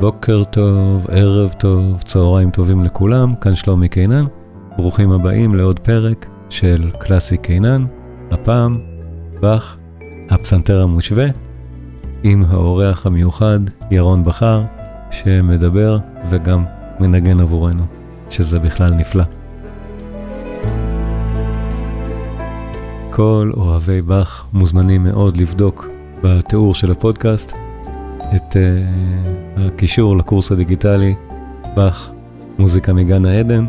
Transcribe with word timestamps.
בוקר 0.00 0.44
טוב, 0.44 1.06
ערב 1.10 1.52
טוב, 1.58 2.02
צהריים 2.02 2.50
טובים 2.50 2.84
לכולם, 2.84 3.34
כאן 3.40 3.56
שלומי 3.56 3.88
קינן. 3.88 4.24
ברוכים 4.76 5.12
הבאים 5.12 5.54
לעוד 5.54 5.78
פרק 5.78 6.26
של 6.50 6.90
קלאסי 6.98 7.36
קינן, 7.36 7.84
הפעם 8.30 8.78
באך, 9.40 9.76
הפסנתר 10.30 10.82
המושווה, 10.82 11.26
עם 12.22 12.44
האורח 12.48 13.06
המיוחד 13.06 13.58
ירון 13.90 14.24
בכר, 14.24 14.62
שמדבר 15.10 15.98
וגם 16.30 16.64
מנגן 17.00 17.40
עבורנו, 17.40 17.84
שזה 18.30 18.58
בכלל 18.58 18.94
נפלא. 18.94 19.24
כל 23.10 23.50
אוהבי 23.56 24.02
באך 24.02 24.46
מוזמנים 24.52 25.02
מאוד 25.02 25.36
לבדוק 25.36 25.88
בתיאור 26.22 26.74
של 26.74 26.90
הפודקאסט 26.90 27.52
את 28.36 28.56
uh, 28.56 29.60
הקישור 29.60 30.16
לקורס 30.16 30.52
הדיגיטלי, 30.52 31.14
באך, 31.74 32.10
מוזיקה 32.58 32.92
מגן 32.92 33.24
העדן, 33.24 33.66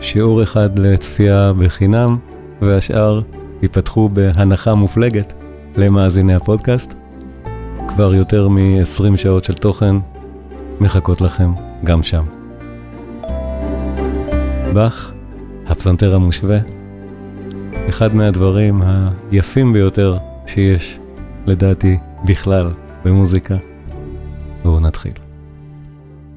שיעור 0.00 0.42
אחד 0.42 0.78
לצפייה 0.78 1.52
בחינם, 1.58 2.18
והשאר 2.62 3.20
ייפתחו 3.62 4.08
בהנחה 4.08 4.74
מופלגת 4.74 5.32
למאזיני 5.76 6.34
הפודקאסט. 6.34 6.94
כבר 7.88 8.14
יותר 8.14 8.48
מ-20 8.48 9.16
שעות 9.16 9.44
של 9.44 9.54
תוכן 9.54 9.96
מחכות 10.80 11.20
לכם 11.20 11.50
גם 11.84 12.02
שם. 12.02 12.24
באך, 14.72 15.12
הפסנתר 15.66 16.14
המושווה, 16.14 16.58
אחד 17.88 18.14
מהדברים 18.14 18.82
היפים 19.32 19.72
ביותר 19.72 20.18
שיש, 20.46 20.98
לדעתי, 21.46 21.98
בכלל, 22.24 22.70
במוזיקה. 23.04 23.69
בואו 24.62 24.80
נתחיל. 24.80 25.12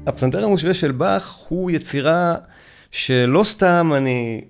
הפסנתר 0.06 0.44
המושווה 0.44 0.74
של 0.74 0.92
באך 0.92 1.34
הוא 1.34 1.70
יצירה 1.70 2.36
שלא 2.90 3.44
סתם 3.44 3.92
אני, 3.96 4.44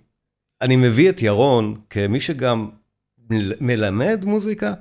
אני 0.60 0.76
מביא 0.76 1.10
את 1.10 1.22
ירון 1.22 1.80
כמי 1.90 2.20
שגם 2.20 2.70
מלמד 3.60 4.24
מוזיקה, 4.24 4.74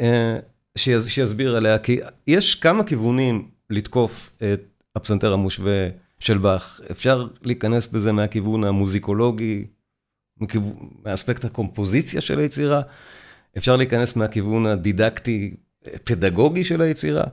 אה, 0.00 0.38
שיסביר 0.76 1.56
עליה, 1.56 1.78
כי 1.78 2.00
יש 2.26 2.54
כמה 2.54 2.84
כיוונים 2.84 3.48
לתקוף 3.70 4.30
את 4.36 4.60
הפסנתר 4.96 5.32
המושווה 5.32 5.88
של 6.20 6.38
באך. 6.38 6.80
אפשר 6.90 7.26
להיכנס 7.42 7.86
בזה 7.86 8.12
מהכיוון 8.12 8.64
המוזיקולוגי, 8.64 9.66
מאספקט 11.04 11.44
הקומפוזיציה 11.44 12.20
של 12.20 12.38
היצירה, 12.38 12.80
אפשר 13.58 13.76
להיכנס 13.76 14.16
מהכיוון 14.16 14.66
הדידקטי, 14.66 15.54
פדגוגי 16.04 16.64
של 16.64 16.80
היצירה. 16.80 17.24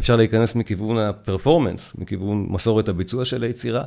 אפשר 0.00 0.16
להיכנס 0.16 0.54
מכיוון 0.54 0.98
הפרפורמנס, 0.98 1.94
מכיוון 1.94 2.46
מסורת 2.48 2.88
הביצוע 2.88 3.24
של 3.24 3.42
היצירה. 3.42 3.84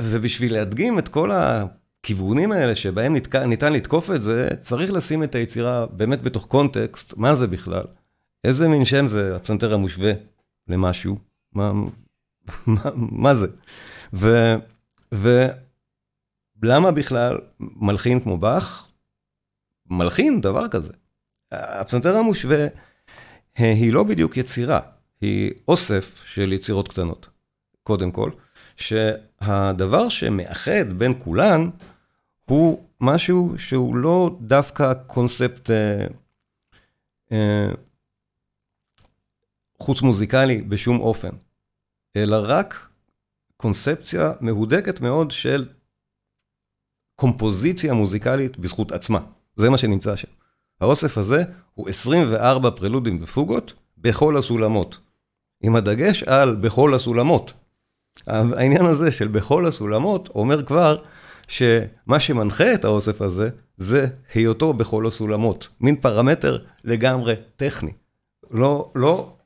ובשביל 0.00 0.52
להדגים 0.52 0.98
את 0.98 1.08
כל 1.08 1.30
הכיוונים 1.32 2.52
האלה 2.52 2.76
שבהם 2.76 3.16
נת... 3.16 3.34
ניתן 3.34 3.72
לתקוף 3.72 4.10
את 4.10 4.22
זה, 4.22 4.48
צריך 4.62 4.92
לשים 4.92 5.22
את 5.22 5.34
היצירה 5.34 5.86
באמת 5.86 6.22
בתוך 6.22 6.46
קונטקסט, 6.46 7.14
מה 7.16 7.34
זה 7.34 7.46
בכלל? 7.46 7.84
איזה 8.44 8.68
מין 8.68 8.84
שם 8.84 9.06
זה 9.06 9.36
הפסנתר 9.36 9.74
המושווה 9.74 10.12
למשהו? 10.68 11.18
מה, 11.52 11.72
מה, 12.66 12.90
מה 12.94 13.34
זה? 13.34 13.46
ו, 14.12 14.54
ולמה 16.62 16.90
בכלל 16.90 17.38
מלחין 17.60 18.20
כמו 18.20 18.38
באך, 18.38 18.88
מלחין 19.90 20.40
דבר 20.40 20.68
כזה? 20.68 20.92
הפסנתר 21.52 22.16
המושווה 22.16 22.66
היא 23.56 23.92
לא 23.92 24.04
בדיוק 24.04 24.36
יצירה, 24.36 24.80
היא 25.20 25.52
אוסף 25.68 26.22
של 26.24 26.52
יצירות 26.52 26.88
קטנות, 26.88 27.28
קודם 27.82 28.10
כל, 28.10 28.30
שהדבר 28.76 30.08
שמאחד 30.08 30.92
בין 30.98 31.14
כולן 31.18 31.70
הוא 32.44 32.84
משהו 33.00 33.54
שהוא 33.58 33.96
לא 33.96 34.36
דווקא 34.40 34.94
קונספט 35.06 35.70
אה, 35.70 36.06
אה, 37.32 37.70
חוץ 39.78 40.02
מוזיקלי 40.02 40.62
בשום 40.62 41.00
אופן, 41.00 41.30
אלא 42.16 42.36
רק 42.42 42.88
קונספציה 43.56 44.32
מהודקת 44.40 45.00
מאוד 45.00 45.30
של 45.30 45.68
קומפוזיציה 47.14 47.94
מוזיקלית 47.94 48.58
בזכות 48.58 48.92
עצמה. 48.92 49.20
זה 49.56 49.70
מה 49.70 49.78
שנמצא 49.78 50.16
שם. 50.16 50.28
האוסף 50.80 51.18
הזה 51.18 51.42
הוא 51.74 51.88
24 51.88 52.70
פרלודים 52.70 53.18
ופוגות 53.20 53.72
בכל 53.98 54.36
הסולמות, 54.36 54.98
עם 55.62 55.76
הדגש 55.76 56.22
על 56.22 56.54
בכל 56.54 56.94
הסולמות. 56.94 57.52
העניין 58.26 58.86
הזה 58.86 59.12
של 59.12 59.28
בכל 59.28 59.66
הסולמות 59.66 60.28
אומר 60.28 60.64
כבר 60.64 60.96
שמה 61.48 62.20
שמנחה 62.20 62.74
את 62.74 62.84
האוסף 62.84 63.22
הזה, 63.22 63.50
זה 63.76 64.06
היותו 64.34 64.72
בכל 64.72 65.06
הסולמות. 65.06 65.68
מין 65.80 65.96
פרמטר 65.96 66.58
לגמרי 66.84 67.34
טכני. 67.56 67.92
לא, 68.50 68.90
לא, 68.94 69.36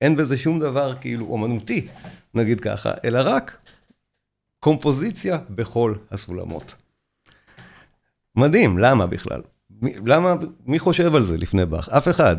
אין 0.00 0.16
בזה 0.16 0.38
שום 0.38 0.60
דבר 0.60 0.94
כאילו 1.00 1.26
אומנותי, 1.26 1.88
נגיד 2.34 2.60
ככה, 2.60 2.90
אלא 3.04 3.18
רק 3.24 3.56
קומפוזיציה 4.60 5.38
בכל 5.50 5.94
הסולמות. 6.10 6.74
מדהים, 8.36 8.78
למה 8.78 9.06
בכלל? 9.06 9.40
למה, 9.82 10.34
מי 10.66 10.78
חושב 10.78 11.14
על 11.14 11.24
זה 11.24 11.36
לפני 11.36 11.66
באך? 11.66 11.88
אף 11.88 12.08
אחד. 12.08 12.36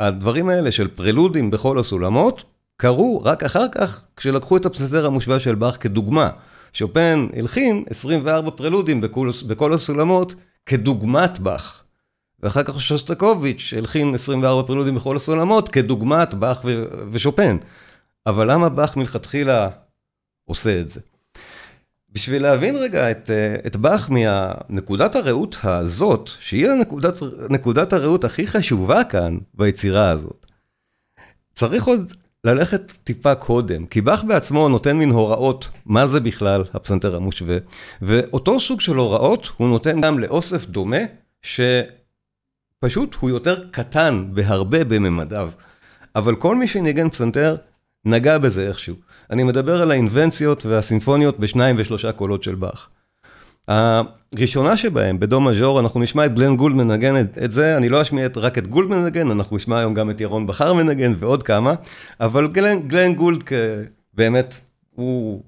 הדברים 0.00 0.48
האלה 0.48 0.70
של 0.70 0.88
פרלודים 0.88 1.50
בכל 1.50 1.78
הסולמות, 1.78 2.44
קרו 2.76 3.22
רק 3.24 3.44
אחר 3.44 3.68
כך, 3.72 4.04
כשלקחו 4.16 4.56
את 4.56 4.66
הפסנתר 4.66 5.06
המושווה 5.06 5.40
של 5.40 5.54
באך 5.54 5.76
כדוגמה. 5.80 6.30
שופן 6.72 7.26
הלחין 7.36 7.84
24 7.90 8.50
פרלודים 8.50 9.00
בכל, 9.00 9.30
בכל 9.46 9.72
הסולמות 9.72 10.34
כדוגמת 10.66 11.38
באך. 11.38 11.82
ואחר 12.42 12.62
כך 12.62 12.80
שוסטקוביץ' 12.80 13.74
הלחין 13.76 14.14
24 14.14 14.66
פרלודים 14.66 14.94
בכל 14.94 15.16
הסולמות 15.16 15.68
כדוגמת 15.68 16.34
באך 16.34 16.64
ושופן. 17.10 17.56
אבל 18.26 18.52
למה 18.52 18.68
באך 18.68 18.96
מלכתחילה 18.96 19.68
עושה 20.44 20.80
את 20.80 20.88
זה? 20.88 21.00
בשביל 22.16 22.42
להבין 22.42 22.76
רגע 22.76 23.10
את, 23.10 23.30
אה, 23.30 23.56
את 23.66 23.76
באך 23.76 24.10
מהנקודת 24.10 25.14
הראות 25.14 25.56
הזאת, 25.62 26.30
שהיא 26.40 26.68
הנקודת, 26.68 27.14
נקודת 27.50 27.92
הראות 27.92 28.24
הכי 28.24 28.46
חשובה 28.46 29.04
כאן 29.04 29.38
ביצירה 29.54 30.10
הזאת, 30.10 30.46
צריך 31.54 31.84
עוד 31.84 32.12
ללכת 32.44 32.92
טיפה 33.04 33.34
קודם, 33.34 33.86
כי 33.86 34.00
באך 34.00 34.24
בעצמו 34.24 34.68
נותן 34.68 34.96
מין 34.96 35.10
הוראות 35.10 35.68
מה 35.86 36.06
זה 36.06 36.20
בכלל 36.20 36.64
הפסנתר 36.74 37.16
המושווה, 37.16 37.56
ואותו 38.02 38.60
סוג 38.60 38.80
של 38.80 38.96
הוראות 38.96 39.48
הוא 39.56 39.68
נותן 39.68 40.00
גם 40.00 40.18
לאוסף 40.18 40.66
דומה, 40.66 41.00
שפשוט 41.42 43.14
הוא 43.20 43.30
יותר 43.30 43.64
קטן 43.70 44.28
בהרבה 44.32 44.84
בממדיו. 44.84 45.50
אבל 46.14 46.36
כל 46.36 46.56
מי 46.56 46.68
שניגן 46.68 47.08
פסנתר 47.08 47.56
נגע 48.04 48.38
בזה 48.38 48.68
איכשהו. 48.68 49.05
אני 49.30 49.42
מדבר 49.42 49.82
על 49.82 49.90
האינבנציות 49.90 50.66
והסימפוניות 50.66 51.40
בשניים 51.40 51.76
ושלושה 51.78 52.12
קולות 52.12 52.42
של 52.42 52.54
באך. 52.54 52.88
הראשונה 53.68 54.76
שבהם, 54.76 55.20
בדו 55.20 55.40
מז'ור, 55.40 55.80
אנחנו 55.80 56.00
נשמע 56.00 56.26
את 56.26 56.34
גלן 56.34 56.56
גולד 56.56 56.76
מנגן 56.76 57.20
את, 57.20 57.38
את 57.44 57.52
זה, 57.52 57.76
אני 57.76 57.88
לא 57.88 58.02
אשמיע 58.02 58.26
את, 58.26 58.36
רק 58.36 58.58
את 58.58 58.66
גולד 58.66 58.90
מנגן, 58.90 59.30
אנחנו 59.30 59.56
נשמע 59.56 59.78
היום 59.78 59.94
גם 59.94 60.10
את 60.10 60.20
ירון 60.20 60.46
בכר 60.46 60.72
מנגן 60.72 61.14
ועוד 61.18 61.42
כמה, 61.42 61.74
אבל 62.20 62.48
גלן, 62.48 62.88
גלן 62.88 63.14
גולד 63.14 63.42
באמת, 64.14 64.60
הוא 64.94 65.42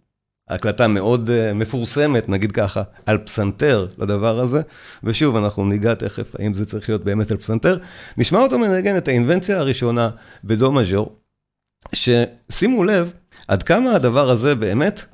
הקלטה 0.48 0.88
מאוד 0.88 1.28
uh, 1.30 1.54
מפורסמת, 1.54 2.28
נגיד 2.28 2.52
ככה, 2.52 2.82
על 3.06 3.18
פסנתר 3.18 3.86
לדבר 3.98 4.40
הזה, 4.40 4.60
ושוב, 5.04 5.36
אנחנו 5.36 5.64
ניגע 5.64 5.94
תכף 5.94 6.34
האם 6.38 6.54
זה 6.54 6.66
צריך 6.66 6.88
להיות 6.88 7.04
באמת 7.04 7.30
על 7.30 7.36
פסנתר. 7.36 7.78
נשמע 8.16 8.40
אותו 8.40 8.58
מנגן 8.58 8.96
את 8.96 9.08
האינבנציה 9.08 9.58
הראשונה 9.58 10.08
בדו 10.44 10.72
מז'ור, 10.72 11.16
ששימו 11.92 12.84
לב 12.84 13.12
עד 13.48 13.62
כמה 13.62 13.92
הדבר 13.92 14.30
הזה 14.30 14.54
באמת 14.54 15.04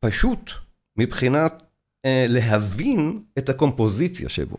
פשוט 0.00 0.50
מבחינת 0.96 1.62
אה, 2.04 2.26
להבין 2.28 3.22
את 3.38 3.48
הקומפוזיציה 3.48 4.28
שבו. 4.28 4.56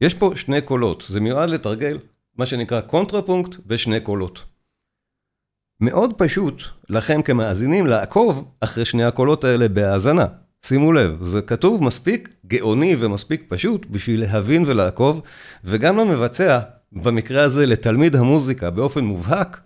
יש 0.00 0.14
פה 0.14 0.32
שני 0.34 0.60
קולות, 0.60 1.04
זה 1.08 1.20
מיועד 1.20 1.50
לתרגל 1.50 1.98
מה 2.36 2.46
שנקרא 2.46 2.80
קונטרפונקט 2.80 3.56
בשני 3.66 4.00
קולות. 4.00 4.44
מאוד 5.80 6.14
פשוט 6.18 6.62
לכם 6.88 7.22
כמאזינים 7.22 7.86
לעקוב 7.86 8.54
אחרי 8.60 8.84
שני 8.84 9.04
הקולות 9.04 9.44
האלה 9.44 9.68
בהאזנה. 9.68 10.26
שימו 10.62 10.92
לב, 10.92 11.22
זה 11.22 11.42
כתוב 11.42 11.82
מספיק 11.82 12.28
גאוני 12.46 12.96
ומספיק 12.98 13.44
פשוט 13.48 13.86
בשביל 13.90 14.20
להבין 14.20 14.64
ולעקוב, 14.66 15.22
וגם 15.64 15.96
למבצע, 15.96 16.60
במקרה 16.92 17.42
הזה 17.42 17.66
לתלמיד 17.66 18.16
המוזיקה 18.16 18.70
באופן 18.70 19.04
מובהק, 19.04 19.60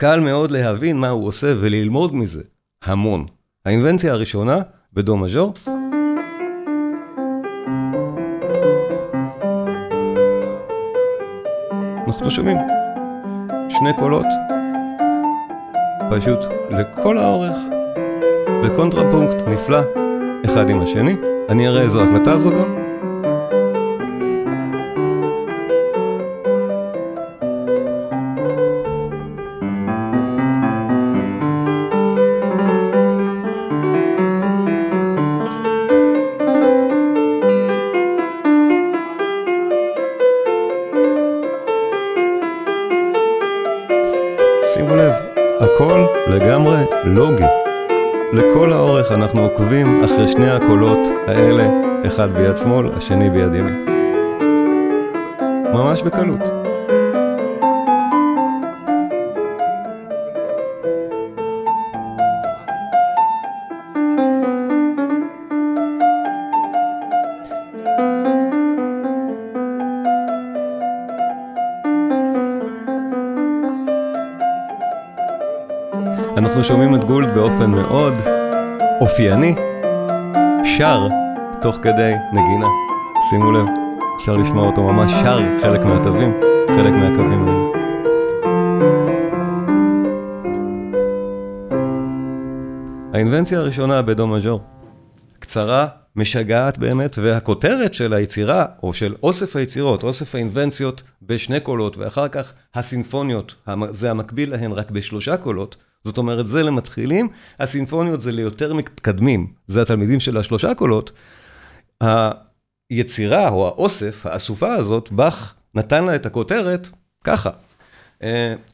קל 0.00 0.20
מאוד 0.20 0.50
להבין 0.50 0.96
מה 0.96 1.08
הוא 1.08 1.26
עושה 1.28 1.54
וללמוד 1.60 2.14
מזה 2.14 2.42
המון. 2.84 3.26
האינבנציה 3.66 4.12
הראשונה, 4.12 4.58
בדו 4.92 5.16
מז'ור. 5.16 5.52
אנחנו 12.06 12.30
שומעים 12.30 12.56
שני 13.68 13.90
קולות 13.98 14.26
פשוט 16.10 16.38
לכל 16.70 17.18
האורך, 17.18 17.56
בקונטרפונקט 18.64 19.42
נפלא, 19.48 19.80
אחד 20.44 20.70
עם 20.70 20.80
השני. 20.80 21.16
אני 21.48 21.68
אראה 21.68 21.82
איזו 21.82 22.02
הקלטה 22.02 22.38
זו 22.38 22.50
גם. 22.50 22.79
שני 50.40 50.50
הקולות 50.50 50.98
האלה, 51.26 51.68
אחד 52.06 52.28
ביד 52.32 52.56
שמאל, 52.56 52.90
השני 52.96 53.30
ביד 53.30 53.54
ימין. 53.54 53.86
ממש 55.72 56.02
בקלות. 56.02 56.40
אנחנו 76.36 76.64
שומעים 76.64 76.94
את 76.94 77.04
גולד 77.04 77.34
באופן 77.34 77.70
מאוד 77.70 78.14
אופייני, 79.00 79.54
שר 80.78 81.08
תוך 81.62 81.76
כדי 81.76 82.14
נגינה. 82.32 82.66
שימו 83.30 83.52
לב, 83.52 83.66
אפשר 84.20 84.32
לשמוע 84.32 84.66
אותו 84.66 84.82
ממש 84.82 85.12
שר 85.12 85.38
חלק 85.62 85.80
מהתווים, 85.80 86.32
חלק 86.66 86.92
מהקווים 86.92 87.48
האלה. 87.48 87.60
האינבנציה 93.14 93.58
הראשונה 93.58 94.02
בדו 94.02 94.26
מז'ור, 94.26 94.60
קצרה, 95.38 95.86
משגעת 96.16 96.78
באמת, 96.78 97.16
והכותרת 97.22 97.94
של 97.94 98.12
היצירה, 98.12 98.66
או 98.82 98.92
של 98.92 99.14
אוסף 99.22 99.56
היצירות, 99.56 100.02
אוסף 100.02 100.34
האינבנציות 100.34 101.02
בשני 101.22 101.60
קולות, 101.60 101.98
ואחר 101.98 102.28
כך 102.28 102.52
הסינפוניות, 102.74 103.54
זה 103.90 104.10
המקביל 104.10 104.50
להן 104.50 104.72
רק 104.72 104.90
בשלושה 104.90 105.36
קולות, 105.36 105.76
זאת 106.04 106.18
אומרת, 106.18 106.46
זה 106.46 106.62
למתחילים, 106.62 107.28
הסינפוניות 107.60 108.22
זה 108.22 108.32
ליותר 108.32 108.74
מתקדמים, 108.74 109.52
זה 109.66 109.82
התלמידים 109.82 110.20
של 110.20 110.36
השלושה 110.36 110.74
קולות. 110.74 111.12
היצירה 112.90 113.48
או 113.48 113.66
האוסף, 113.66 114.26
האסופה 114.26 114.74
הזאת, 114.74 115.12
באך 115.12 115.54
נתן 115.74 116.04
לה 116.04 116.14
את 116.14 116.26
הכותרת 116.26 116.88
ככה. 117.24 117.50
Uh, 118.22 118.24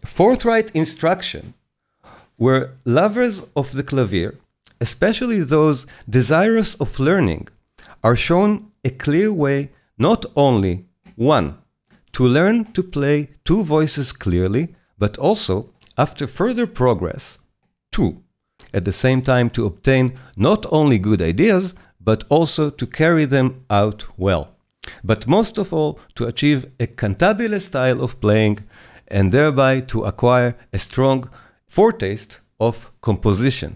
forthright 0.06 0.70
instruction 0.74 1.52
were 2.40 2.70
lovers 2.84 3.42
of 3.54 3.72
the 3.72 3.82
clavier, 3.82 4.34
especially 4.80 5.40
those 5.40 5.86
desirous 6.10 6.74
of 6.80 6.98
learning, 6.98 7.46
are 8.02 8.16
shown 8.16 8.50
a 8.84 8.90
clear 8.90 9.32
way 9.32 9.68
not 9.98 10.26
only, 10.36 10.84
one, 11.16 11.48
to 12.12 12.22
learn 12.36 12.64
to 12.74 12.82
play 12.82 13.28
two 13.44 13.62
voices 13.62 14.12
clearly, 14.12 14.64
but 14.98 15.16
also 15.18 15.54
after 15.96 16.26
further 16.26 16.66
progress, 16.66 17.38
two, 17.92 18.22
at 18.72 18.84
the 18.84 18.92
same 18.92 19.22
time 19.22 19.48
to 19.50 19.66
obtain 19.66 20.16
not 20.36 20.66
only 20.70 20.98
good 20.98 21.22
ideas, 21.22 21.74
but 22.00 22.24
also 22.28 22.70
to 22.70 22.86
carry 22.86 23.24
them 23.24 23.64
out 23.70 24.00
well. 24.16 24.44
But 25.02 25.26
most 25.26 25.58
of 25.58 25.72
all, 25.72 25.98
to 26.16 26.26
achieve 26.26 26.66
a 26.78 26.86
cantabile 26.86 27.60
style 27.60 28.00
of 28.02 28.20
playing 28.20 28.58
and 29.08 29.32
thereby 29.32 29.80
to 29.92 30.04
acquire 30.04 30.54
a 30.72 30.78
strong 30.78 31.28
foretaste 31.66 32.40
of 32.60 32.90
composition. 33.00 33.70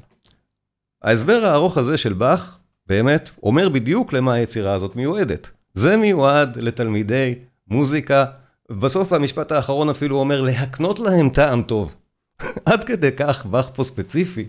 ההסבר 1.03 1.45
הארוך 1.45 1.79
הזה 1.79 1.99
של 1.99 2.13
באך 2.13 2.59
באמת 2.87 3.31
אומר 3.43 3.69
בדיוק 3.69 4.13
למה 4.13 4.35
היצירה 4.35 4.73
הזאת 4.73 4.97
מיועדת. 4.97 5.51
זה 5.75 5.97
מיועד 5.97 6.59
לתלמידי 6.59 7.35
מוזיקה, 7.69 8.25
בסוף 8.71 9.13
המשפט 9.13 9.53
האחרון 9.53 9.91
אפילו 9.91 10.17
אומר 10.17 10.43
להקנות 10.43 10.99
להם 10.99 11.29
טעם 11.29 11.63
טוב. 11.63 11.97
עד 12.67 12.85
כדי 12.85 13.13
כך 13.17 13.47
פה 13.75 13.85
ספציפי, 13.85 14.47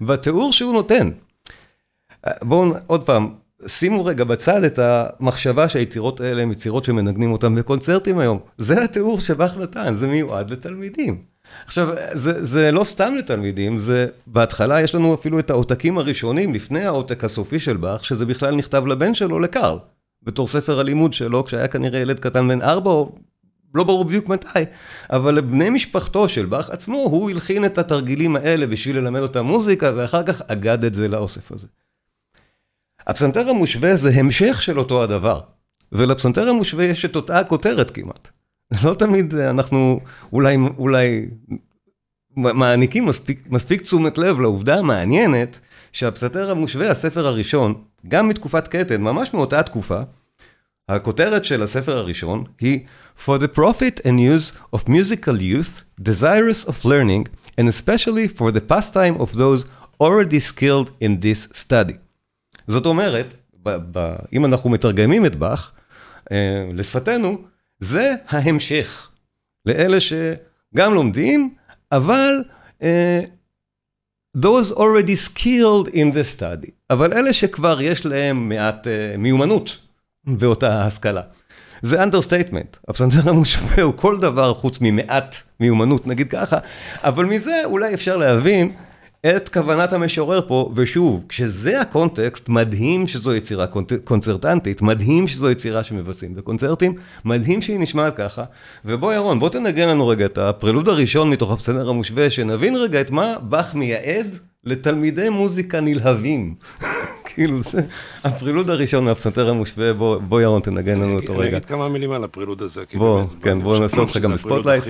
בתיאור 0.00 0.52
שהוא 0.52 0.72
נותן. 0.72 1.10
בואו 2.42 2.72
עוד 2.86 3.06
פעם, 3.06 3.34
שימו 3.66 4.04
רגע 4.04 4.24
בצד 4.24 4.64
את 4.64 4.78
המחשבה 4.78 5.68
שהיצירות 5.68 6.20
האלה 6.20 6.42
הן 6.42 6.50
יצירות 6.50 6.84
שמנגנים 6.84 7.32
אותן 7.32 7.54
בקונצרטים 7.54 8.18
היום. 8.18 8.38
זה 8.58 8.84
התיאור 8.84 9.20
שבאך 9.20 9.56
נתן, 9.56 9.94
זה 9.94 10.08
מיועד 10.08 10.50
לתלמידים. 10.50 11.22
עכשיו, 11.66 11.88
זה, 12.12 12.44
זה 12.44 12.72
לא 12.72 12.84
סתם 12.84 13.14
לתלמידים, 13.18 13.78
זה 13.78 14.06
בהתחלה 14.26 14.82
יש 14.82 14.94
לנו 14.94 15.14
אפילו 15.14 15.38
את 15.38 15.50
העותקים 15.50 15.98
הראשונים 15.98 16.54
לפני 16.54 16.84
העותק 16.84 17.24
הסופי 17.24 17.58
של 17.58 17.76
באך, 17.76 18.04
שזה 18.04 18.26
בכלל 18.26 18.54
נכתב 18.54 18.86
לבן 18.86 19.14
שלו, 19.14 19.40
לקארל, 19.40 19.78
בתור 20.22 20.46
ספר 20.46 20.80
הלימוד 20.80 21.12
שלו, 21.12 21.44
כשהיה 21.44 21.68
כנראה 21.68 22.00
ילד 22.00 22.20
קטן 22.20 22.48
בן 22.48 22.62
ארבע 22.62 22.90
או 22.90 23.12
לא 23.74 23.84
ברור 23.84 24.04
בדיוק 24.04 24.28
מתי, 24.28 24.48
אבל 25.10 25.34
לבני 25.34 25.70
משפחתו 25.70 26.28
של 26.28 26.46
באך 26.46 26.70
עצמו, 26.70 26.96
הוא 26.96 27.30
הלחין 27.30 27.64
את 27.64 27.78
התרגילים 27.78 28.36
האלה 28.36 28.66
בשביל 28.66 28.96
ללמד 28.96 29.20
אותם 29.20 29.46
מוזיקה, 29.46 29.92
ואחר 29.96 30.22
כך 30.22 30.42
אגד 30.46 30.84
את 30.84 30.94
זה 30.94 31.08
לאוסף 31.08 31.52
הזה. 31.52 31.66
הפסנתר 33.06 33.48
המושווה 33.50 33.96
זה 33.96 34.10
המשך 34.14 34.62
של 34.62 34.78
אותו 34.78 35.02
הדבר, 35.02 35.40
ולפסנתר 35.92 36.48
המושווה 36.48 36.84
יש 36.84 37.04
את 37.04 37.16
אותה 37.16 37.38
הכותרת 37.38 37.90
כמעט. 37.90 38.28
לא 38.84 38.94
תמיד 38.94 39.34
אנחנו 39.34 40.00
אולי, 40.32 40.56
אולי 40.78 41.26
מעניקים 42.36 43.06
מספיק, 43.06 43.42
מספיק 43.50 43.82
תשומת 43.82 44.18
לב 44.18 44.40
לעובדה 44.40 44.78
המעניינת 44.78 45.58
שהפסנתר 45.92 46.50
המושווה, 46.50 46.90
הספר 46.90 47.26
הראשון, 47.26 47.74
גם 48.08 48.28
מתקופת 48.28 48.68
קטן, 48.68 49.02
ממש 49.02 49.34
מאותה 49.34 49.62
תקופה, 49.62 50.00
הכותרת 50.94 51.44
של 51.44 51.62
הספר 51.62 51.96
הראשון 51.98 52.44
היא 52.60 52.80
For 53.26 53.38
the 53.38 53.48
profit 53.58 54.00
and 54.04 54.18
use 54.18 54.52
of 54.76 54.88
musical 54.88 55.36
youth, 55.36 55.84
desirous 56.02 56.64
of 56.64 56.84
learning, 56.84 57.24
and 57.58 57.68
especially 57.68 58.26
for 58.38 58.50
the 58.50 58.62
pastime 58.72 59.16
of 59.20 59.36
those 59.36 59.64
already 60.00 60.40
skilled 60.40 60.90
in 61.04 61.20
this 61.20 61.48
study. 61.52 61.96
זאת 62.68 62.86
אומרת, 62.86 63.34
אם 64.32 64.44
אנחנו 64.44 64.70
מתרגמים 64.70 65.26
את 65.26 65.36
באך 65.36 65.72
אה, 66.32 66.70
לשפתנו, 66.74 67.44
זה 67.80 68.14
ההמשך 68.28 69.10
לאלה 69.66 69.98
שגם 70.00 70.94
לומדים, 70.94 71.54
אבל 71.92 72.44
אה, 72.82 73.20
those 74.36 74.72
already 74.72 75.16
skilled 75.28 75.88
in 75.88 76.12
the 76.14 76.38
study, 76.38 76.70
אבל 76.90 77.12
אלה 77.12 77.32
שכבר 77.32 77.80
יש 77.80 78.06
להם 78.06 78.48
מעט 78.48 78.86
אה, 78.86 79.14
מיומנות 79.18 79.78
באותה 80.26 80.82
השכלה. 80.84 81.22
זה 81.82 82.02
understatement, 82.02 82.76
הפסנתר 82.88 83.30
המושווה 83.30 83.82
הוא 83.82 83.92
כל 83.96 84.20
דבר 84.20 84.54
חוץ 84.54 84.78
ממעט 84.80 85.36
מיומנות, 85.60 86.06
נגיד 86.06 86.30
ככה, 86.30 86.58
אבל 87.02 87.24
מזה 87.24 87.60
אולי 87.64 87.94
אפשר 87.94 88.16
להבין 88.16 88.72
את 89.26 89.48
כוונת 89.48 89.92
המשורר 89.92 90.40
פה, 90.48 90.72
ושוב, 90.76 91.24
כשזה 91.28 91.80
הקונטקסט, 91.80 92.48
מדהים 92.48 93.06
שזו 93.06 93.34
יצירה 93.34 93.66
קונצרטנטית, 94.04 94.82
מדהים 94.82 95.26
שזו 95.26 95.50
יצירה 95.50 95.82
שמבצעים 95.82 96.34
בקונצרטים, 96.34 96.94
מדהים 97.24 97.62
שהיא 97.62 97.80
נשמעת 97.80 98.16
ככה, 98.16 98.44
ובוא 98.84 99.12
ירון, 99.12 99.40
בוא 99.40 99.48
תנגן 99.48 99.88
לנו 99.88 100.08
רגע 100.08 100.26
את 100.26 100.38
הפרלוד 100.38 100.88
הראשון 100.88 101.30
מתוך 101.30 101.50
הפסנתר 101.50 101.88
המושווה, 101.88 102.30
שנבין 102.30 102.76
רגע 102.76 103.00
את 103.00 103.10
מה 103.10 103.36
באך 103.42 103.74
מייעד 103.74 104.36
לתלמידי 104.64 105.28
מוזיקה 105.28 105.80
נלהבים. 105.80 106.54
כאילו 107.34 107.62
זה 107.62 107.80
הפרילוד 108.24 108.70
הראשון 108.70 109.04
מהפסנתר 109.04 109.48
המושווה, 109.48 109.92
בוא, 110.18 110.40
ירון 110.40 110.62
תנגן 110.62 111.00
לנו 111.00 111.16
אותו 111.16 111.32
רגע. 111.32 111.42
אני 111.42 111.48
אגיד 111.48 111.64
כמה 111.64 111.88
מילים 111.88 112.10
על 112.12 112.24
הפרילוד 112.24 112.62
הזה. 112.62 112.84
בוא, 112.94 113.24
כן, 113.42 113.60
בוא 113.62 113.78
נעשה 113.78 114.00
אותך 114.00 114.16
גם 114.16 114.32
ב 114.32 114.37
spotlight. 114.37 114.84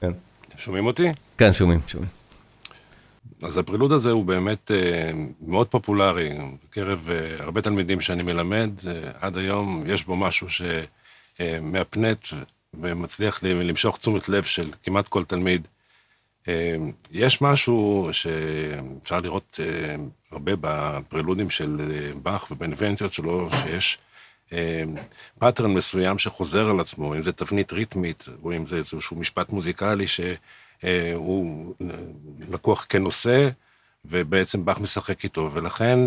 כן. 0.00 0.12
שומעים 0.56 0.86
אותי? 0.86 1.08
כן, 1.38 1.52
שומעים, 1.52 1.80
שומעים. 1.86 2.10
אז 3.42 3.58
הפרילוד 3.58 3.92
הזה 3.92 4.10
הוא 4.10 4.24
באמת 4.24 4.70
מאוד 5.46 5.66
פופולרי, 5.66 6.30
בקרב 6.70 7.08
הרבה 7.38 7.62
תלמידים 7.62 8.00
שאני 8.00 8.22
מלמד, 8.22 8.70
עד 9.20 9.36
היום 9.36 9.82
יש 9.86 10.04
בו 10.04 10.16
משהו 10.16 10.46
שמהפנט 11.40 12.26
ומצליח 12.80 13.40
למשוך 13.42 13.98
תשומת 13.98 14.28
לב 14.28 14.42
של 14.44 14.70
כמעט 14.82 15.08
כל 15.08 15.24
תלמיד. 15.24 15.68
יש 17.10 17.42
משהו 17.42 18.08
שאפשר 18.12 19.20
לראות 19.20 19.60
הרבה 20.32 20.52
בפרילודים 20.60 21.50
של 21.50 21.80
באך 22.22 22.50
ובאינבנציות 22.50 23.12
שלו, 23.12 23.48
שיש 23.50 23.98
pattern 25.38 25.74
מסוים 25.74 26.18
שחוזר 26.18 26.70
על 26.70 26.80
עצמו, 26.80 27.14
אם 27.14 27.22
זה 27.22 27.32
תבנית 27.32 27.72
ריתמית, 27.72 28.24
או 28.42 28.56
אם 28.56 28.66
זה 28.66 28.76
איזשהו 28.76 29.16
משפט 29.16 29.50
מוזיקלי 29.50 30.06
אה, 30.84 31.12
הוא 31.14 31.74
לקוח 32.50 32.86
כנושא, 32.88 33.48
ובעצם 34.04 34.64
באך 34.64 34.80
משחק 34.80 35.24
איתו, 35.24 35.50
ולכן 35.54 35.98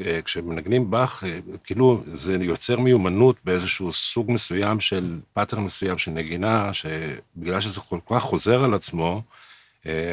אה, 0.00 0.22
כשמנגנים 0.24 0.90
באך, 0.90 1.24
אה, 1.24 1.38
כאילו 1.64 2.02
זה 2.12 2.36
יוצר 2.40 2.80
מיומנות 2.80 3.36
באיזשהו 3.44 3.92
סוג 3.92 4.30
מסוים 4.30 4.80
של 4.80 5.18
pattern 5.32 5.64
מסוים 5.64 5.98
של 5.98 6.10
נגינה, 6.10 6.70
שבגלל 6.72 7.60
שזה 7.60 7.80
כל 7.80 7.98
כך 8.06 8.22
חוזר 8.22 8.64
על 8.64 8.74
עצמו, 8.74 9.22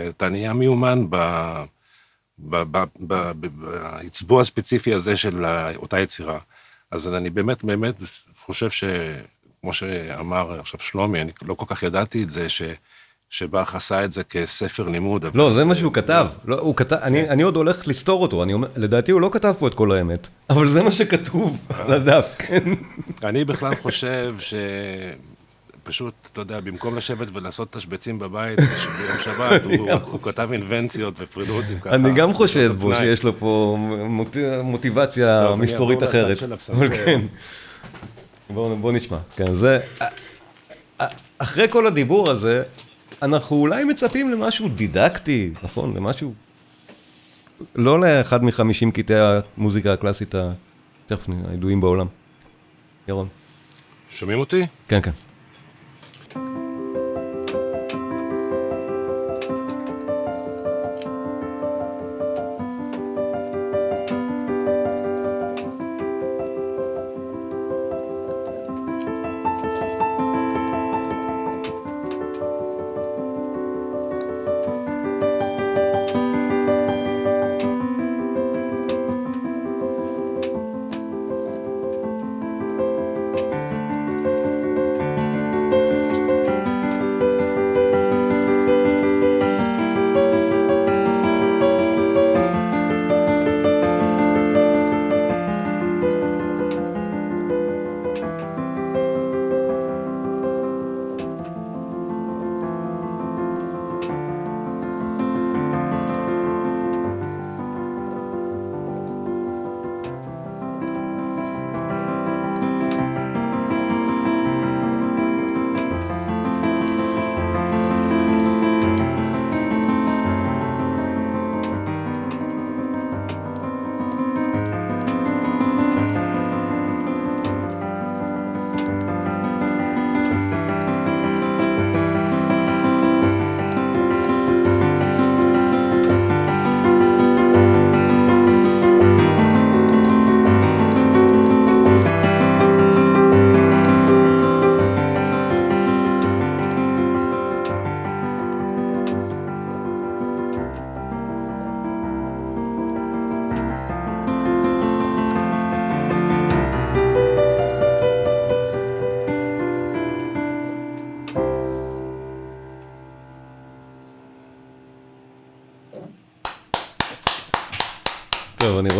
אתה 0.10 0.30
נהיה 0.30 0.54
מיומן 0.54 1.08
באצבוע 3.00 4.42
הספציפי 4.42 4.94
הזה 4.94 5.18
של 5.18 5.46
אותה 5.76 6.00
יצירה. 6.00 6.40
אז 6.92 7.08
אני 7.08 7.30
באמת 7.30 7.64
באמת 7.64 7.96
חושב 8.40 8.70
שכמו 8.70 9.74
שאמר 9.74 10.60
עכשיו 10.60 10.80
שלומי, 10.80 11.22
אני 11.22 11.32
לא 11.42 11.54
כל 11.54 11.66
כך 11.68 11.84
ידעתי 11.84 12.24
את 12.24 12.30
זה, 12.30 12.50
ש... 12.50 12.62
שבאך 13.30 13.76
עשה 13.76 14.06
את 14.06 14.12
זה 14.14 14.24
כספר 14.24 14.88
לימוד. 14.88 15.26
לא, 15.34 15.54
זה 15.54 15.66
מה 15.66 15.76
שהוא 15.76 15.94
כתב. 15.94 16.28
לא, 16.46 16.60
הוא 16.60 16.76
כתב, 16.76 16.96
אני, 16.96 17.30
אני 17.30 17.44
עוד 17.44 17.56
הולך 17.56 17.88
לסתור 17.88 18.22
אותו, 18.22 18.44
אני 18.44 18.54
אומר, 18.54 18.68
לדעתי 18.76 19.12
הוא 19.12 19.22
לא 19.22 19.30
כתב 19.34 19.54
פה 19.60 19.68
את 19.68 19.76
כל 19.76 19.92
האמת, 19.92 20.28
אבל 20.50 20.70
זה 20.70 20.84
מה 20.84 20.92
שכתוב 20.92 21.58
על 21.70 21.94
הדף, 21.94 22.36
כן. 22.38 22.64
אני 23.24 23.46
בכלל 23.46 23.76
חושב 23.76 24.36
ש... 24.40 24.54
פשוט, 25.86 26.14
אתה 26.32 26.42
יודע, 26.42 26.60
במקום 26.60 26.98
לשבת 26.98 27.28
ולעשות 27.34 27.72
תשבצים 27.72 28.20
בבית 28.20 28.60
ביום 28.60 29.20
שבת, 29.20 29.62
הוא 30.06 30.22
כתב 30.22 30.50
אינבנציות 30.52 31.14
ופרידותים 31.18 31.80
ככה. 31.80 31.96
אני 31.96 32.14
גם 32.14 32.34
חושד 32.34 32.72
בו 32.72 32.96
שיש 32.96 33.24
לו 33.24 33.40
פה 33.40 33.78
מוטיבציה 34.64 35.56
מסתורית 35.58 36.04
אחרת. 36.04 36.38
אבל 36.70 36.90
כן. 36.90 37.22
בוא 38.54 38.92
נשמע. 38.92 39.18
כן, 39.36 39.56
זה... 39.56 39.80
אחרי 41.38 41.68
כל 41.70 41.88
הדיבור 41.88 42.32
הזה, 42.32 42.64
אנחנו 43.22 43.56
אולי 43.56 43.84
מצפים 43.84 44.32
למשהו 44.32 44.70
דידקטי, 44.70 45.54
נכון? 45.64 45.96
למשהו... 45.96 46.34
לא 47.76 48.00
לאחד 48.00 48.44
מחמישים 48.44 48.92
קטעי 48.92 49.16
המוזיקה 49.58 49.94
הקלאסית 49.94 50.36
תכף 51.08 51.26
הידועים 51.50 51.82
בעולם. 51.82 52.08
ירון. 53.08 53.28
שומעים 54.10 54.40
אותי? 54.40 54.66
כן, 54.88 55.02
כן. 55.02 55.12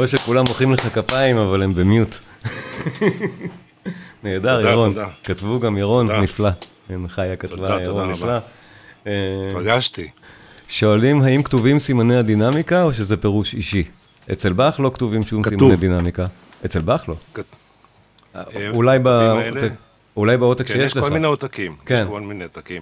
רואה 0.06 0.18
שכולם 0.18 0.46
מוחאים 0.48 0.74
לך 0.74 0.82
כפיים, 0.82 1.38
אבל 1.38 1.64
הם 1.64 1.74
במיוט. 1.74 2.16
נהדר, 4.24 4.70
ירון. 4.70 4.96
כתבו 5.24 5.60
גם 5.60 5.78
ירון, 5.78 6.12
נפלא. 6.12 6.50
כן, 6.88 7.08
חיה 7.08 7.36
כתבה, 7.36 7.82
ירון 7.84 8.12
נפלא. 8.12 8.38
אה, 9.08 9.12
התרגשתי. 9.48 10.10
שואלים 10.68 11.22
האם 11.22 11.44
כתובים 11.44 11.80
סימני 11.80 12.16
הדינמיקה 12.16 12.84
או 12.84 12.94
שזה 12.94 13.18
פירוש 13.18 13.54
אישי? 13.54 13.84
אצל 14.32 14.54
באך 14.54 14.80
לא 14.80 14.92
כתובים 14.94 15.24
שום 15.24 15.44
סימני 15.44 15.76
דינמיקה. 15.76 16.26
אצל 16.66 16.80
באך 16.80 17.10
לא. 17.10 17.16
אה, 18.36 18.44
אולי 20.16 20.38
בעותק 20.38 20.68
שיש 20.68 20.76
לך. 20.76 20.80
כן, 20.80 20.86
יש 20.86 20.98
כל 20.98 21.10
מיני 21.10 21.28
עותקים. 21.28 21.76
יש 21.82 21.88
כן. 21.88 22.06
כל 22.08 22.22
מיני 22.22 22.44
עותקים. 22.44 22.82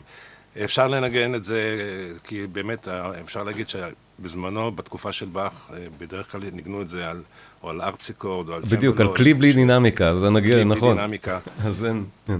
אפשר 0.63 0.87
לנגן 0.87 1.35
את 1.35 1.43
זה, 1.43 1.77
כי 2.23 2.47
באמת 2.47 2.87
אפשר 3.21 3.43
להגיד 3.43 3.67
שבזמנו, 3.69 4.71
בתקופה 4.71 5.11
של 5.11 5.25
באך, 5.25 5.71
בדרך 5.97 6.31
כלל 6.31 6.41
ניגנו 6.51 6.81
את 6.81 6.89
זה 6.89 7.09
על, 7.09 7.23
או 7.63 7.69
על 7.69 7.81
ארפסיקורד, 7.81 8.49
או 8.49 8.53
על 8.53 8.61
צ'מבלו. 8.61 8.77
בדיוק, 8.77 9.01
על 9.01 9.15
כלי 9.15 9.33
בלי 9.33 9.53
דינמיקה, 9.53 10.17
זה 10.17 10.29
נגיע, 10.29 10.63
נכון. 10.63 10.79
כלי 10.79 10.89
בלי 10.89 11.01
דינמיקה. 11.01 11.39
אז 11.65 11.85
אין, 11.85 12.05
כן. 12.27 12.37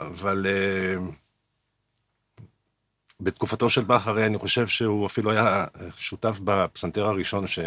אבל 0.00 0.46
אה, 0.46 0.96
בתקופתו 3.20 3.70
של 3.70 3.84
באך, 3.84 4.08
הרי 4.08 4.26
אני 4.26 4.38
חושב 4.38 4.66
שהוא 4.66 5.06
אפילו 5.06 5.30
היה 5.30 5.66
שותף 5.96 6.40
בפסנתר 6.44 7.06
הראשון 7.06 7.46
ש... 7.46 7.58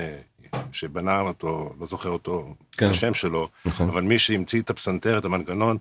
שבנה 0.72 1.20
אותו, 1.20 1.74
לא 1.80 1.86
זוכר 1.86 2.10
אותו, 2.10 2.56
כן. 2.78 2.90
השם 2.90 3.14
שלו, 3.14 3.50
נכון. 3.66 3.90
אבל 3.90 4.02
מי 4.02 4.20
שהמציא 4.20 4.62
את 4.62 4.70
הפסנתר, 4.70 5.18
את 5.18 5.26
המנגנון, 5.26 5.78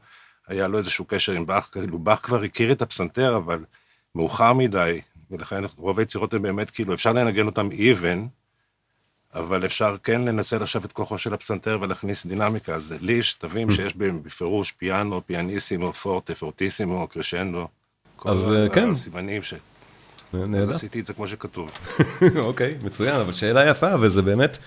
היה 0.49 0.69
לו 0.69 0.79
איזשהו 0.79 1.05
קשר 1.05 1.33
עם 1.33 1.47
באך, 1.47 1.69
כאילו 1.73 1.99
באך 1.99 2.21
כבר 2.23 2.43
הכיר 2.43 2.73
את 2.73 2.83
הפסנתר, 2.83 3.37
אבל 3.37 3.65
מאוחר 4.15 4.53
מדי, 4.53 5.01
ולכן 5.31 5.63
רוב 5.77 5.99
היצירות 5.99 6.35
הן 6.35 6.43
באמת, 6.43 6.71
כאילו, 6.71 6.95
אפשר 6.95 7.13
לנגן 7.13 7.47
אותן 7.47 7.69
even, 7.69 8.29
אבל 9.35 9.65
אפשר 9.65 9.97
כן 10.03 10.23
לנצל 10.23 10.63
עכשיו 10.63 10.85
את 10.85 10.93
כוחו 10.93 11.19
של 11.19 11.35
הפסנתר 11.35 11.79
ולהכניס 11.81 12.27
דינמיקה. 12.27 12.75
אז 12.75 12.95
לי 13.01 13.13
יש 13.13 13.35
תווים 13.35 13.71
שיש 13.71 13.97
בהם 13.97 14.23
בפירוש 14.23 14.73
פיאנו, 14.73 15.27
פיאניסימו, 15.27 15.93
פורטה, 15.93 16.35
פורטיסימו, 16.35 17.09
קרשנדו. 17.09 17.69
אז 18.25 18.53
אה, 18.53 18.69
כן. 18.69 18.91
הסימנים 18.91 19.43
ש... 19.43 19.55
אז 20.59 20.69
עשיתי 20.69 21.01
את 21.01 21.07
זה 21.07 21.15
כמו 21.15 21.27
שכתוב. 21.27 21.71
אוקיי, 22.37 22.75
מצוין, 22.83 23.21
אבל 23.21 23.33
שאלה 23.33 23.71
יפה, 23.71 23.91
וזה 24.01 24.23
באמת 24.23 24.59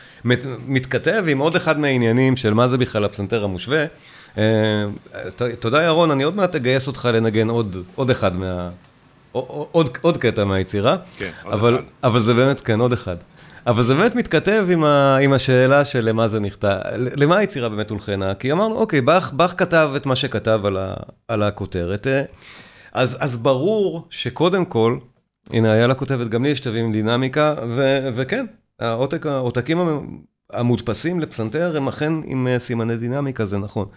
מתכתב 0.67 1.23
עם 1.27 1.39
עוד 1.39 1.55
אחד 1.55 1.79
מהעניינים 1.79 2.35
של 2.35 2.53
מה 2.53 2.67
זה 2.67 2.77
בכלל 2.77 3.03
הפסנתר 3.03 3.43
המושווה. 3.43 3.85
אה, 4.37 4.85
תודה 5.59 5.83
ירון, 5.83 6.11
אני 6.11 6.23
עוד 6.23 6.35
מעט 6.35 6.55
אגייס 6.55 6.87
אותך 6.87 7.09
לנגן 7.13 7.49
עוד, 7.49 7.77
עוד 7.95 8.09
אחד 8.09 8.35
מה... 8.35 8.69
עוד, 9.71 9.97
עוד 10.01 10.17
קטע 10.17 10.45
מהיצירה. 10.45 10.97
כן, 11.17 11.31
עוד 11.43 11.53
אבל, 11.53 11.75
אחד. 11.75 11.83
אבל 12.03 12.19
זה 12.19 12.33
באמת, 12.33 12.61
כן, 12.61 12.79
עוד 12.79 12.93
אחד. 12.93 13.15
אבל 13.67 13.83
זה 13.83 13.95
באמת 13.95 14.15
מתכתב 14.15 14.67
עם, 14.71 14.83
ה, 14.83 15.17
עם 15.17 15.33
השאלה 15.33 15.85
של 15.85 16.09
למה 16.09 16.27
זה 16.27 16.39
נכתב, 16.39 16.77
למה 16.95 17.37
היצירה 17.37 17.69
באמת 17.69 17.89
הולחנה, 17.89 18.33
כי 18.33 18.51
אמרנו, 18.51 18.75
אוקיי, 18.75 19.01
באך, 19.01 19.33
באך 19.33 19.53
כתב 19.57 19.91
את 19.95 20.05
מה 20.05 20.15
שכתב 20.15 20.61
על, 20.63 20.77
ה, 20.77 20.93
על 21.27 21.43
הכותרת, 21.43 22.07
אה, 22.07 22.21
אז, 22.93 23.17
אז 23.19 23.37
ברור 23.37 24.07
שקודם 24.09 24.65
כל, 24.65 24.97
הנה, 25.49 25.73
איילה 25.73 25.93
כותבת, 25.93 26.27
גם 26.27 26.43
לי 26.43 26.49
יש 26.49 26.59
תווים 26.59 26.91
דינמיקה, 26.91 27.55
ו, 27.69 28.07
וכן, 28.13 28.45
העותק, 28.79 29.25
העותקים 29.25 29.79
המודפסים 30.49 31.19
לפסנתר 31.19 31.77
הם 31.77 31.87
אכן 31.87 32.13
עם 32.25 32.47
אה, 32.47 32.59
סימני 32.59 32.97
דינמיקה, 32.97 33.45
זה 33.45 33.57
נכון. 33.57 33.87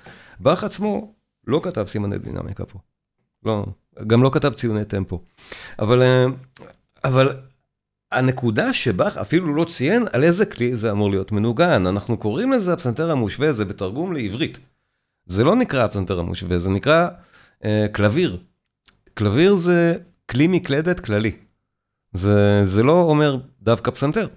באך 0.40 0.64
עצמו 0.64 1.14
לא 1.46 1.60
כתב 1.62 1.84
סימני 1.86 2.18
דינמיקה 2.18 2.64
פה. 2.64 2.78
לא, 3.44 3.66
גם 4.06 4.22
לא 4.22 4.30
כתב 4.32 4.52
ציוני 4.52 4.84
טמפו. 4.84 5.22
אבל, 5.78 6.02
אה, 6.02 6.26
אבל 7.04 7.36
הנקודה 8.12 8.72
שבאך 8.72 9.16
אפילו 9.16 9.54
לא 9.54 9.64
ציין 9.64 10.06
על 10.12 10.24
איזה 10.24 10.46
כלי 10.46 10.76
זה 10.76 10.90
אמור 10.90 11.10
להיות 11.10 11.32
מנוגן. 11.32 11.86
אנחנו 11.86 12.16
קוראים 12.16 12.52
לזה 12.52 12.72
הפסנתר 12.72 13.10
המושווה, 13.10 13.52
זה 13.52 13.64
בתרגום 13.64 14.12
לעברית. 14.12 14.58
זה 15.26 15.44
לא 15.44 15.56
נקרא 15.56 15.84
הפסנתר 15.84 16.18
המושווה, 16.18 16.58
זה 16.58 16.70
נקרא 16.70 17.08
אה, 17.64 17.86
קלביר. 17.92 18.38
קלביר 19.14 19.56
זה 19.56 19.94
כלי 20.30 20.46
מקלדת 20.46 21.00
כללי. 21.00 21.32
זה, 22.12 22.60
זה 22.64 22.82
לא 22.82 23.02
אומר 23.02 23.36
דווקא 23.62 23.90
פסנתר, 23.90 24.28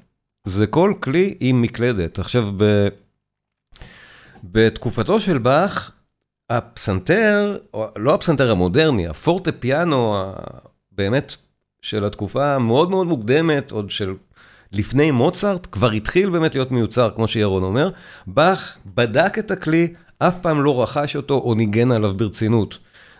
זה 0.48 0.68
כל 0.68 0.94
כלי 1.00 1.36
עם 1.40 1.62
מקלדת. 1.62 2.20
עכשיו, 2.20 2.48
ב, 2.58 2.88
בתקופתו 4.44 5.20
של 5.20 5.38
באך, 5.38 5.92
הפסנתר, 6.50 7.58
לא 7.98 8.14
הפסנתר 8.14 8.52
המודרני, 8.52 9.08
הפורטה 9.08 9.52
פיאנו 9.52 10.32
באמת 10.92 11.36
של 11.82 12.06
התקופה 12.06 12.56
המאוד 12.56 12.90
מאוד 12.90 13.08
מוקדמת, 13.08 13.72
עוד 13.72 13.92
של 13.92 14.14
לפני 14.72 15.12
מוצרט, 15.12 15.68
כבר 15.72 15.92
התחיל 15.92 16.30
באמת 16.30 16.56
להיות 16.56 16.72
מיוצר, 16.72 17.10
כמו 17.16 17.28
שירון 17.28 17.64
אומר. 17.64 17.90
באך 18.28 18.78
בדק 18.86 19.40
את 19.40 19.52
הכלי, 19.52 19.94
אף 20.20 20.36
פעם 20.42 20.64
לא 20.64 20.84
רכש 20.84 21.16
אותו 21.16 21.34
או 21.34 21.54
ניגן 21.56 21.92
עליו 21.92 22.14
ברצינות. 22.14 22.78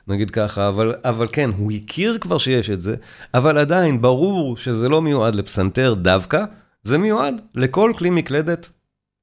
נגיד 0.08 0.32
ככה, 0.32 0.68
אבל, 0.68 0.96
אבל 1.04 1.28
כן, 1.32 1.50
הוא 1.58 1.72
הכיר 1.72 2.18
כבר 2.22 2.38
שיש 2.38 2.70
את 2.70 2.82
זה, 2.82 2.96
אבל 3.34 3.58
עדיין 3.58 4.02
ברור 4.02 4.58
שזה 4.58 4.90
לא 4.90 5.02
מיועד 5.02 5.36
לפסנתר 5.36 5.94
דווקא, 5.94 6.44
זה 6.84 6.98
מיועד 6.98 7.42
לכל 7.56 7.94
כלי 7.98 8.10
מקלדת, 8.10 8.70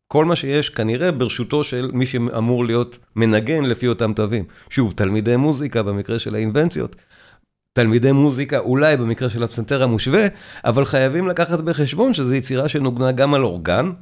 כל 0.08 0.24
מה 0.24 0.36
שיש 0.36 0.70
כנראה 0.70 1.12
ברשותו 1.12 1.64
של 1.64 1.90
מי 1.92 2.06
שאמור 2.06 2.64
להיות 2.64 2.98
מנגן 3.16 3.64
לפי 3.64 3.88
אותם 3.88 4.12
תווים. 4.12 4.44
שוב, 4.70 4.92
תלמידי 4.96 5.36
מוזיקה 5.36 5.82
במקרה 5.82 6.18
של 6.18 6.34
האינבנציות, 6.34 6.96
תלמידי 7.72 8.12
מוזיקה 8.12 8.58
אולי 8.58 8.96
במקרה 8.96 9.30
של 9.30 9.42
הפסנתר 9.42 9.82
המושווה, 9.82 10.26
אבל 10.64 10.84
חייבים 10.84 11.28
לקחת 11.28 11.58
בחשבון 11.58 12.14
שזו 12.14 12.34
יצירה 12.34 12.68
שנוגנה 12.68 13.12
גם 13.12 13.34
על 13.34 13.44
אורגן, 13.44 13.92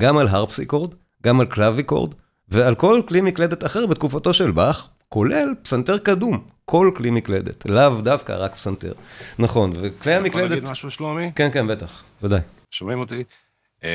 גם 0.00 0.18
על 0.18 0.28
הרפסיקורד, 0.28 0.94
גם 1.22 1.40
על 1.40 1.46
קלאביקורד, 1.46 2.14
ועל 2.48 2.74
כל 2.74 3.02
כלי 3.08 3.20
מקלדת 3.20 3.64
אחר 3.64 3.86
בתקופתו 3.86 4.32
של 4.32 4.50
באך, 4.50 4.88
כולל 5.08 5.48
פסנתר 5.62 5.98
קדום, 5.98 6.44
כל 6.64 6.90
כלי 6.96 7.10
מקלדת, 7.10 7.66
לאו 7.66 8.00
דווקא 8.00 8.32
רק 8.32 8.54
פסנתר. 8.54 8.92
נכון, 9.38 9.72
וכלי 9.80 10.14
המקלדת... 10.14 10.26
יכול 10.26 10.42
להגיד 10.42 10.70
משהו, 10.70 10.90
שלומי? 10.90 11.32
כן, 11.34 11.48
כן, 11.52 11.66
בטח, 11.66 12.02
ודאי. 12.22 12.40
שומעים 12.74 12.98
אותי? 12.98 13.24
אמ, 13.82 13.88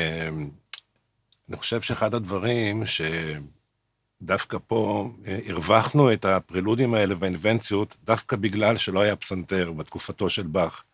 אני 1.48 1.56
חושב 1.56 1.80
שאחד 1.80 2.14
הדברים 2.14 2.82
שדווקא 4.22 4.58
פה 4.66 5.10
אה, 5.26 5.38
הרווחנו 5.48 6.12
את 6.12 6.24
הפרילודים 6.24 6.94
האלה 6.94 7.14
והאינבנציות, 7.18 7.96
דווקא 8.04 8.36
בגלל 8.36 8.76
שלא 8.76 9.00
היה 9.00 9.16
פסנתר 9.16 9.72
בתקופתו 9.72 10.30
של 10.30 10.42
באך. 10.42 10.84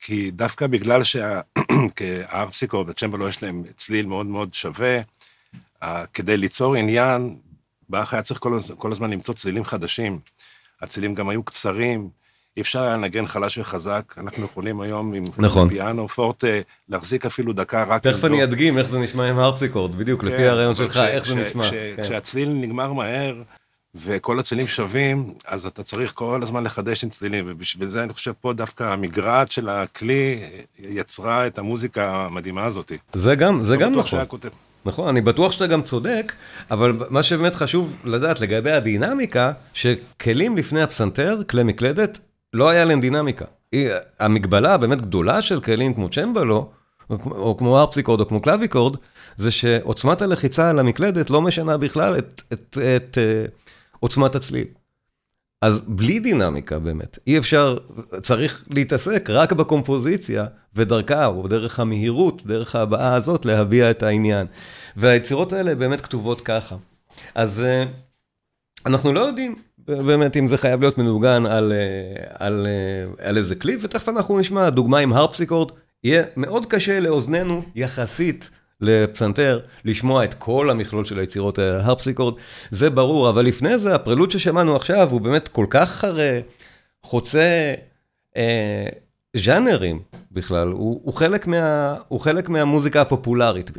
כי 0.00 0.30
דווקא 0.30 0.66
בגלל 0.66 1.02
שהארפסיקו 1.04 2.76
והצ'מבלו 2.86 3.28
יש 3.28 3.42
להם 3.42 3.64
צליל 3.76 4.06
מאוד 4.06 4.26
מאוד 4.26 4.54
שווה, 4.54 5.00
כדי 6.14 6.36
ליצור 6.36 6.74
עניין, 6.74 7.36
באך 7.88 8.14
היה 8.14 8.22
צריך 8.22 8.40
כל, 8.40 8.58
כל 8.78 8.92
הזמן 8.92 9.10
למצוא 9.10 9.34
צלילים 9.34 9.64
חדשים. 9.64 10.20
הצלילים 10.80 11.14
גם 11.14 11.28
היו 11.28 11.42
קצרים, 11.42 12.10
אי 12.58 12.62
אפשר 12.62 12.82
היה 12.82 12.96
לנגן 12.96 13.26
חלש 13.26 13.58
וחזק, 13.58 14.14
אנחנו 14.16 14.44
יכולים 14.44 14.80
היום 14.80 15.14
עם 15.14 15.24
נכון. 15.38 15.68
פיאנו, 15.68 16.08
פורט, 16.08 16.44
להחזיק 16.88 17.26
אפילו 17.26 17.52
דקה 17.52 17.84
רק... 17.84 18.02
תכף 18.02 18.24
אני 18.24 18.44
אדגים 18.44 18.78
איך 18.78 18.88
זה 18.88 18.98
נשמע 18.98 19.28
עם 19.28 19.38
הרפסיקורד, 19.38 19.98
בדיוק, 19.98 20.20
כן, 20.20 20.28
לפי 20.28 20.46
הרעיון 20.46 20.76
שלך, 20.76 20.94
ש, 20.94 20.96
איך 20.96 21.26
ש, 21.26 21.28
זה 21.28 21.34
נשמע. 21.34 21.64
ש, 21.64 21.70
כן. 21.96 22.02
כשהצליל 22.02 22.48
נגמר 22.48 22.92
מהר, 22.92 23.42
וכל 23.94 24.38
הצלילים 24.38 24.66
שווים, 24.66 25.34
אז 25.46 25.66
אתה 25.66 25.82
צריך 25.82 26.12
כל 26.14 26.40
הזמן 26.42 26.64
לחדש 26.64 27.04
עם 27.04 27.10
צלילים, 27.10 27.44
ובשביל 27.48 27.88
זה 27.88 28.02
אני 28.02 28.12
חושב 28.12 28.32
פה 28.40 28.52
דווקא 28.52 28.84
המגרעת 28.84 29.50
של 29.50 29.68
הכלי 29.68 30.40
יצרה 30.78 31.46
את 31.46 31.58
המוזיקה 31.58 32.26
המדהימה 32.26 32.64
הזאת. 32.64 32.92
זה 33.12 33.34
גם, 33.34 33.62
זה 33.62 33.76
גם 33.76 33.94
נכון. 33.94 34.20
נכון, 34.84 35.08
אני 35.08 35.20
בטוח 35.20 35.52
שאתה 35.52 35.66
גם 35.66 35.82
צודק, 35.82 36.32
אבל 36.70 36.92
מה 37.10 37.22
שבאמת 37.22 37.54
חשוב 37.54 37.96
לדעת 38.04 38.40
לגבי 38.40 38.72
הדינמיקה, 38.72 39.52
שכלים 39.74 40.56
לפני 40.56 40.82
הפסנתר, 40.82 41.40
כלי 41.48 41.62
מקלדת, 41.62 42.18
לא 42.54 42.68
היה 42.68 42.84
להם 42.84 43.00
דינמיקה. 43.00 43.44
היא- 43.72 43.88
המגבלה 44.20 44.74
הבאמת 44.74 45.02
גדולה 45.02 45.42
של 45.42 45.60
כלים 45.60 45.94
כמו 45.94 46.08
צ'מבלו, 46.08 46.70
או 47.10 47.56
כמו- 47.58 47.78
הרפסיקורד 47.78 48.20
או 48.20 48.28
כמו 48.28 48.40
קלאביקורד, 48.42 48.96
זה 49.36 49.50
שעוצמת 49.50 50.22
הלחיצה 50.22 50.70
על 50.70 50.78
המקלדת 50.78 51.30
לא 51.30 51.42
משנה 51.42 51.76
בכלל 51.76 52.18
את, 52.18 52.42
את, 52.52 52.78
את 52.96 53.18
uh, 53.18 53.50
עוצמת 54.00 54.34
הצליל. 54.34 54.66
אז 55.62 55.84
בלי 55.88 56.20
דינמיקה 56.20 56.78
באמת, 56.78 57.18
אי 57.26 57.38
אפשר, 57.38 57.78
צריך 58.22 58.64
להתעסק 58.70 59.30
רק 59.30 59.52
בקומפוזיציה 59.52 60.46
ודרכה, 60.74 61.26
או 61.26 61.48
דרך 61.48 61.80
המהירות, 61.80 62.46
דרך 62.46 62.74
ההבעה 62.76 63.14
הזאת, 63.14 63.44
להביע 63.46 63.90
את 63.90 64.02
העניין. 64.02 64.46
והיצירות 64.96 65.52
האלה 65.52 65.74
באמת 65.74 66.00
כתובות 66.00 66.40
ככה. 66.40 66.76
אז 67.34 67.60
אה, 67.60 67.84
אנחנו 68.86 69.12
לא 69.12 69.20
יודעים 69.20 69.56
באמת 69.88 70.36
אם 70.36 70.48
זה 70.48 70.58
חייב 70.58 70.80
להיות 70.80 70.98
מנוגן 70.98 71.46
על, 71.46 71.72
אה, 71.72 72.46
על, 72.46 72.66
אה, 72.66 73.26
על 73.28 73.36
איזה 73.36 73.54
כלי, 73.54 73.76
ותכף 73.80 74.08
אנחנו 74.08 74.38
נשמע 74.38 74.70
דוגמה 74.70 74.98
עם 74.98 75.12
הרפסיקורד. 75.12 75.72
יהיה 76.04 76.22
מאוד 76.36 76.66
קשה 76.66 77.00
לאוזנינו 77.00 77.62
יחסית 77.74 78.50
לפסנתר 78.80 79.60
לשמוע 79.84 80.24
את 80.24 80.34
כל 80.34 80.70
המכלול 80.70 81.04
של 81.04 81.18
היצירות 81.18 81.58
האלה, 81.58 81.84
הרפסיקורד, 81.84 82.34
זה 82.70 82.90
ברור, 82.90 83.30
אבל 83.30 83.44
לפני 83.44 83.78
זה 83.78 83.94
הפרלוד 83.94 84.30
ששמענו 84.30 84.76
עכשיו 84.76 85.08
הוא 85.10 85.20
באמת 85.20 85.48
כל 85.48 85.66
כך 85.70 86.04
הרי 86.04 86.42
חוצה 87.02 87.74
אה, 88.36 88.86
ז'אנרים 89.38 90.00
בכלל, 90.32 90.68
הוא, 90.68 91.00
הוא, 91.04 91.14
חלק 91.14 91.46
מה, 91.46 91.94
הוא 92.08 92.20
חלק 92.20 92.48
מהמוזיקה 92.48 93.00
הפופולרית, 93.00 93.70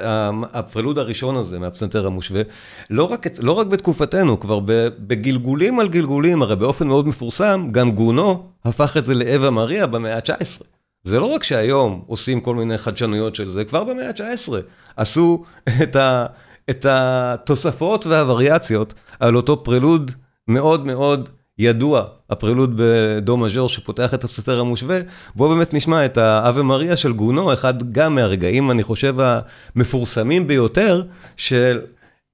אה, 0.00 0.30
הפרלוד 0.52 0.98
הראשון 0.98 1.36
הזה 1.36 1.58
מהפסנתר 1.58 2.06
המושווה, 2.06 2.42
לא 2.90 3.04
רק, 3.04 3.26
לא 3.38 3.52
רק 3.52 3.66
בתקופתנו, 3.66 4.40
כבר 4.40 4.60
בגלגולים 5.06 5.80
על 5.80 5.88
גלגולים, 5.88 6.42
הרי 6.42 6.56
באופן 6.56 6.86
מאוד 6.86 7.06
מפורסם, 7.08 7.68
גם 7.70 7.92
גונו 7.92 8.46
הפך 8.64 8.96
את 8.96 9.04
זה 9.04 9.14
לאווה 9.14 9.50
מריה 9.50 9.86
במאה 9.86 10.16
ה-19. 10.16 10.64
זה 11.04 11.18
לא 11.18 11.24
רק 11.24 11.44
שהיום 11.44 12.04
עושים 12.06 12.40
כל 12.40 12.54
מיני 12.54 12.78
חדשנויות 12.78 13.34
של 13.34 13.48
זה, 13.48 13.64
כבר 13.64 13.84
במאה 13.84 14.08
ה-19 14.08 14.52
עשו 14.96 15.44
את, 15.82 15.96
ה, 15.96 16.26
את 16.70 16.86
התוספות 16.88 18.06
והווריאציות 18.06 18.94
על 19.20 19.36
אותו 19.36 19.64
פרלוד 19.64 20.10
מאוד 20.48 20.86
מאוד 20.86 21.28
ידוע, 21.58 22.04
הפרלוד 22.30 22.72
בדו 22.76 23.36
מז'ור 23.36 23.68
שפותח 23.68 24.14
את 24.14 24.24
הפסטר 24.24 24.60
המושווה, 24.60 25.00
בואו 25.34 25.48
באמת 25.48 25.74
נשמע 25.74 26.04
את 26.04 26.16
האווה 26.16 26.62
מריה 26.62 26.96
של 26.96 27.12
גונו, 27.12 27.52
אחד 27.52 27.92
גם 27.92 28.14
מהרגעים, 28.14 28.70
אני 28.70 28.82
חושב, 28.82 29.16
המפורסמים 29.20 30.46
ביותר, 30.46 31.02
של 31.36 31.80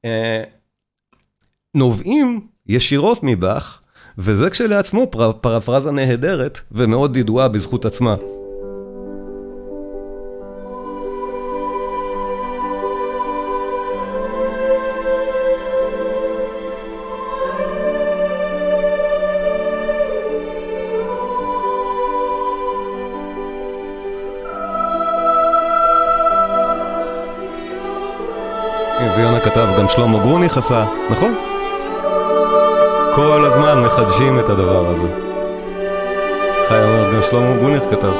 אה, 0.04 0.42
נובעים 1.74 2.46
ישירות 2.66 3.18
מבאך, 3.22 3.80
וזה 4.18 4.50
כשלעצמו 4.50 5.06
פר, 5.10 5.32
פרפרזה 5.32 5.90
נהדרת 5.90 6.60
ומאוד 6.72 7.16
ידועה 7.16 7.48
בזכות 7.48 7.84
עצמה. 7.84 8.16
גרוניך 30.44 30.58
עשה, 30.58 30.84
נכון? 31.10 31.34
כל 33.14 33.44
הזמן 33.44 33.82
מחדשים 33.82 34.38
את 34.38 34.48
הדבר 34.48 34.86
הזה. 34.86 35.08
חי 36.68 36.82
אומר, 36.82 37.12
גם 37.14 37.22
שלמה 37.22 37.56
גרוניך 37.56 37.82
כתב. 37.90 38.12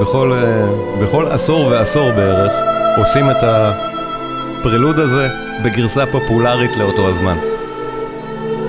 בכל, 0.00 0.32
אה, 0.32 0.66
בכל 1.02 1.26
עשור 1.30 1.66
ועשור 1.66 2.12
בערך 2.12 2.52
עושים 2.98 3.30
את 3.30 3.36
הפרלוד 3.42 4.98
הזה 4.98 5.28
בגרסה 5.64 6.06
פופולרית 6.06 6.76
לאותו 6.76 7.08
הזמן. 7.08 7.55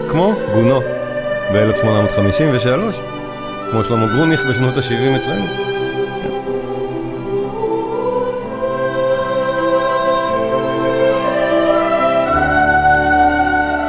כמו 0.10 0.34
גונו 0.54 0.82
ב-1853, 1.54 2.96
כמו 3.72 3.84
שלמה 3.84 4.08
גרוניך 4.08 4.46
בשנות 4.50 4.78
ה-70 4.78 5.17
אצלנו. 5.17 5.46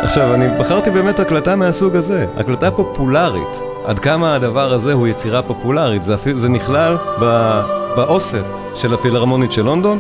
עכשיו, 0.03 0.35
אני 0.35 0.49
בחרתי 0.59 0.91
באמת 0.91 1.21
הקלטה 1.21 1.57
מהסוג 1.57 1.97
הזה, 1.97 2.27
הקלטה 2.37 2.71
פופולרית. 2.71 3.61
עד 3.87 3.99
כמה 3.99 4.35
הדבר 4.35 4.73
הזה 4.73 4.93
הוא 4.93 5.07
יצירה 5.07 5.43
פופולרית, 5.43 6.03
זה, 6.03 6.17
זה 6.35 6.49
נכלל 6.49 6.97
ב, 7.21 7.61
באוסף 7.97 8.49
של 8.75 8.95
הפילהרמונית 8.95 9.53
של 9.53 9.63
לונדון. 9.63 9.99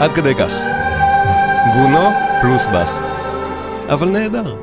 עד 0.00 0.12
כדי 0.12 0.34
כך. 0.34 0.52
גונו 1.74 2.10
פלוס 2.40 2.66
באך. 2.66 2.98
אבל 3.88 4.08
נהדר. 4.08 4.54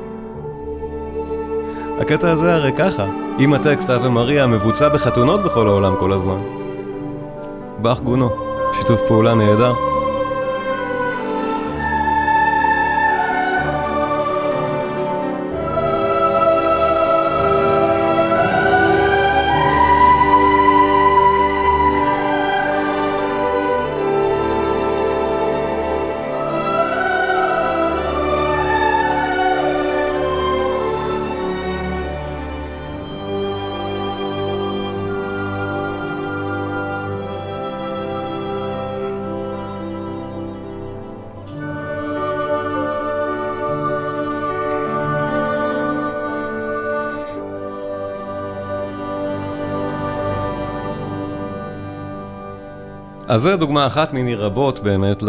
הקטע 2.00 2.30
הזה 2.30 2.54
הרי 2.54 2.72
ככה, 2.72 3.06
אם 3.38 3.54
הטקסט 3.54 3.90
אבי 3.90 4.08
מריה 4.08 4.46
מבוצע 4.46 4.88
בחתונות 4.88 5.42
בכל 5.42 5.66
העולם 5.66 5.94
כל 6.00 6.12
הזמן. 6.12 6.38
באך 7.78 8.00
גונו, 8.00 8.30
שיתוף 8.72 9.00
פעולה 9.08 9.34
נהדר. 9.34 9.91
אז 53.32 53.42
זו 53.42 53.56
דוגמה 53.56 53.86
אחת 53.86 54.12
מיני 54.12 54.34
רבות 54.34 54.80
באמת 54.80 55.22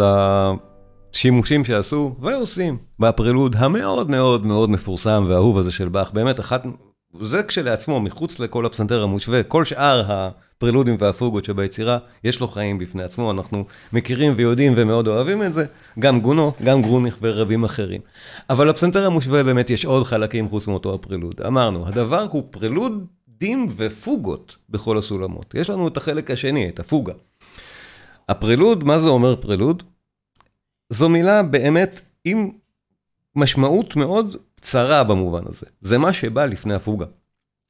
לשימושים 1.14 1.64
שעשו 1.64 2.16
ועושים 2.20 2.78
בפרילוד 2.98 3.56
המאוד 3.58 4.10
מאוד 4.10 4.46
מאוד 4.46 4.70
מפורסם 4.70 5.26
והאהוב 5.28 5.58
הזה 5.58 5.72
של 5.72 5.88
באך. 5.88 6.10
באמת 6.12 6.40
אחת, 6.40 6.62
זה 7.20 7.42
כשלעצמו, 7.42 8.00
מחוץ 8.00 8.40
לכל 8.40 8.66
הפסנתר 8.66 9.02
המושווה, 9.02 9.42
כל 9.42 9.64
שאר 9.64 10.02
הפרילודים 10.08 10.96
והפוגות 10.98 11.44
שביצירה, 11.44 11.98
יש 12.24 12.40
לו 12.40 12.48
חיים 12.48 12.78
בפני 12.78 13.02
עצמו, 13.02 13.30
אנחנו 13.30 13.64
מכירים 13.92 14.32
ויודעים 14.36 14.72
ומאוד 14.76 15.08
אוהבים 15.08 15.42
את 15.42 15.54
זה, 15.54 15.64
גם 15.98 16.20
גונו, 16.20 16.52
גם 16.62 16.82
גרוניך 16.82 17.18
ורבים 17.22 17.64
אחרים. 17.64 18.00
אבל 18.50 18.68
לפסנתר 18.68 19.06
המושווה 19.06 19.42
באמת 19.42 19.70
יש 19.70 19.84
עוד 19.84 20.04
חלקים 20.04 20.48
חוץ 20.48 20.66
מאותו 20.66 20.94
הפרילוד. 20.94 21.40
אמרנו, 21.46 21.86
הדבר 21.86 22.26
הוא 22.30 22.42
פרילודים 22.50 23.66
ופוגות 23.76 24.56
בכל 24.70 24.98
הסולמות. 24.98 25.54
יש 25.54 25.70
לנו 25.70 25.88
את 25.88 25.96
החלק 25.96 26.30
השני, 26.30 26.68
את 26.68 26.80
הפוגה. 26.80 27.12
הפרלוד, 28.28 28.84
מה 28.84 28.98
זה 28.98 29.08
אומר 29.08 29.36
פרלוד? 29.36 29.82
זו 30.90 31.08
מילה 31.08 31.42
באמת 31.42 32.00
עם 32.24 32.50
משמעות 33.36 33.96
מאוד 33.96 34.36
צרה 34.60 35.04
במובן 35.04 35.42
הזה. 35.46 35.66
זה 35.80 35.98
מה 35.98 36.12
שבא 36.12 36.44
לפני 36.44 36.74
הפוגה. 36.74 37.06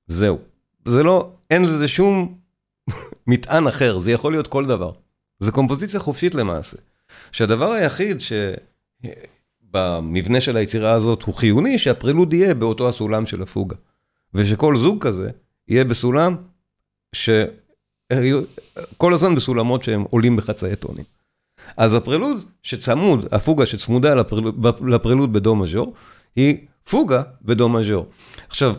זהו. 0.06 0.38
זה 0.84 1.02
לא, 1.02 1.30
אין 1.50 1.64
לזה 1.64 1.88
שום 1.88 2.38
מטען 3.26 3.66
אחר, 3.66 3.98
זה 3.98 4.12
יכול 4.12 4.32
להיות 4.32 4.46
כל 4.46 4.66
דבר. 4.66 4.92
זה 5.38 5.52
קומפוזיציה 5.52 6.00
חופשית 6.00 6.34
למעשה. 6.34 6.76
שהדבר 7.32 7.70
היחיד 7.70 8.18
שבמבנה 9.70 10.40
של 10.40 10.56
היצירה 10.56 10.92
הזאת 10.92 11.22
הוא 11.22 11.34
חיוני, 11.34 11.78
שהפרלוד 11.78 12.32
יהיה 12.32 12.54
באותו 12.54 12.88
הסולם 12.88 13.26
של 13.26 13.42
הפוגה. 13.42 13.76
ושכל 14.34 14.76
זוג 14.76 15.06
כזה 15.06 15.30
יהיה 15.68 15.84
בסולם 15.84 16.36
ש... 17.12 17.30
כל 18.96 19.14
הזמן 19.14 19.34
בסולמות 19.34 19.82
שהם 19.82 20.04
עולים 20.10 20.36
בחצאי 20.36 20.76
טונים. 20.76 21.04
אז 21.76 21.94
הפרלוד 21.94 22.44
שצמוד, 22.62 23.26
הפוגה 23.32 23.66
שצמודה 23.66 24.14
לפרלוד, 24.14 24.66
לפרלוד 24.86 25.32
בדו 25.32 25.56
מז'ור, 25.56 25.94
היא 26.36 26.56
פוגה 26.90 27.22
בדו 27.42 27.68
מז'ור. 27.68 28.06
עכשיו, 28.48 28.76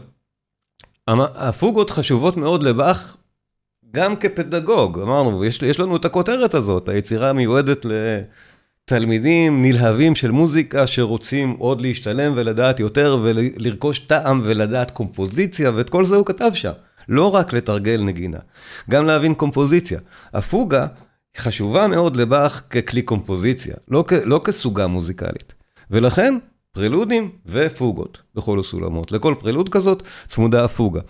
הפוגות 1.07 1.89
חשובות 1.89 2.37
מאוד 2.37 2.63
לבאך 2.63 3.17
גם 3.91 4.15
כפדגוג, 4.15 4.99
אמרנו, 4.99 5.45
יש, 5.45 5.61
יש 5.61 5.79
לנו 5.79 5.95
את 5.95 6.05
הכותרת 6.05 6.53
הזאת, 6.53 6.89
היצירה 6.89 7.33
מיועדת 7.33 7.85
לתלמידים 7.85 9.61
נלהבים 9.61 10.15
של 10.15 10.31
מוזיקה 10.31 10.87
שרוצים 10.87 11.55
עוד 11.59 11.81
להשתלם 11.81 12.33
ולדעת 12.35 12.79
יותר 12.79 13.17
ולרכוש 13.23 13.99
טעם 13.99 14.41
ולדעת 14.43 14.91
קומפוזיציה, 14.91 15.71
ואת 15.75 15.89
כל 15.89 16.05
זה 16.05 16.15
הוא 16.15 16.25
כתב 16.25 16.51
שם. 16.53 16.71
לא 17.09 17.35
רק 17.35 17.53
לתרגל 17.53 18.01
נגינה, 18.03 18.39
גם 18.89 19.05
להבין 19.05 19.33
קומפוזיציה. 19.33 19.99
הפוגה 20.33 20.87
חשובה 21.37 21.87
מאוד 21.87 22.15
לבאך 22.15 22.61
ככלי 22.69 23.01
קומפוזיציה, 23.01 23.75
לא, 23.87 24.03
כ, 24.07 24.13
לא 24.13 24.41
כסוגה 24.43 24.87
מוזיקלית. 24.87 25.53
ולכן, 25.91 26.37
פרלודים 26.71 27.31
ופוגות 27.45 28.17
בכל 28.35 28.59
הסולמות. 28.59 29.11
לכל 29.11 29.35
פרלוד 29.39 29.69
כזאת 29.69 30.03
צמודה 30.27 30.65
הפוגה. 30.65 31.01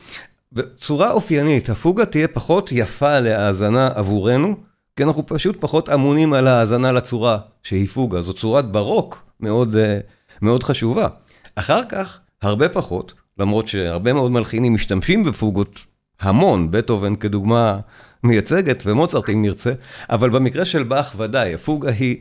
בצורה 0.51 1.11
אופיינית, 1.11 1.69
הפוגה 1.69 2.05
תהיה 2.05 2.27
פחות 2.27 2.71
יפה 2.71 3.19
להאזנה 3.19 3.89
עבורנו, 3.95 4.55
כי 4.95 5.03
אנחנו 5.03 5.25
פשוט 5.25 5.57
פחות 5.59 5.89
אמונים 5.89 6.33
על 6.33 6.47
ההאזנה 6.47 6.91
לצורה 6.91 7.37
שהיא 7.63 7.87
פוגה. 7.87 8.21
זו 8.21 8.33
צורת 8.33 8.71
ברוק 8.71 9.23
מאוד, 9.39 9.75
אה, 9.75 9.99
מאוד 10.41 10.63
חשובה. 10.63 11.07
אחר 11.55 11.81
כך, 11.89 12.19
הרבה 12.41 12.69
פחות, 12.69 13.13
למרות 13.39 13.67
שהרבה 13.67 14.13
מאוד 14.13 14.31
מלחינים 14.31 14.73
משתמשים 14.73 15.23
בפוגות 15.23 15.79
המון, 16.19 16.71
בטהובן 16.71 17.15
כדוגמה 17.15 17.79
מייצגת, 18.23 18.83
ומוצרט 18.85 19.29
אם 19.29 19.41
נרצה, 19.41 19.73
אבל 20.09 20.29
במקרה 20.29 20.65
של 20.65 20.83
באך 20.83 21.15
ודאי, 21.17 21.53
הפוגה 21.53 21.91
היא 21.91 22.17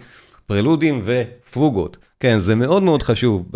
פרלודים 0.46 1.02
ופוגות. 1.04 1.96
כן, 2.20 2.38
זה 2.38 2.54
מאוד 2.54 2.82
מאוד 2.82 3.02
חשוב 3.02 3.46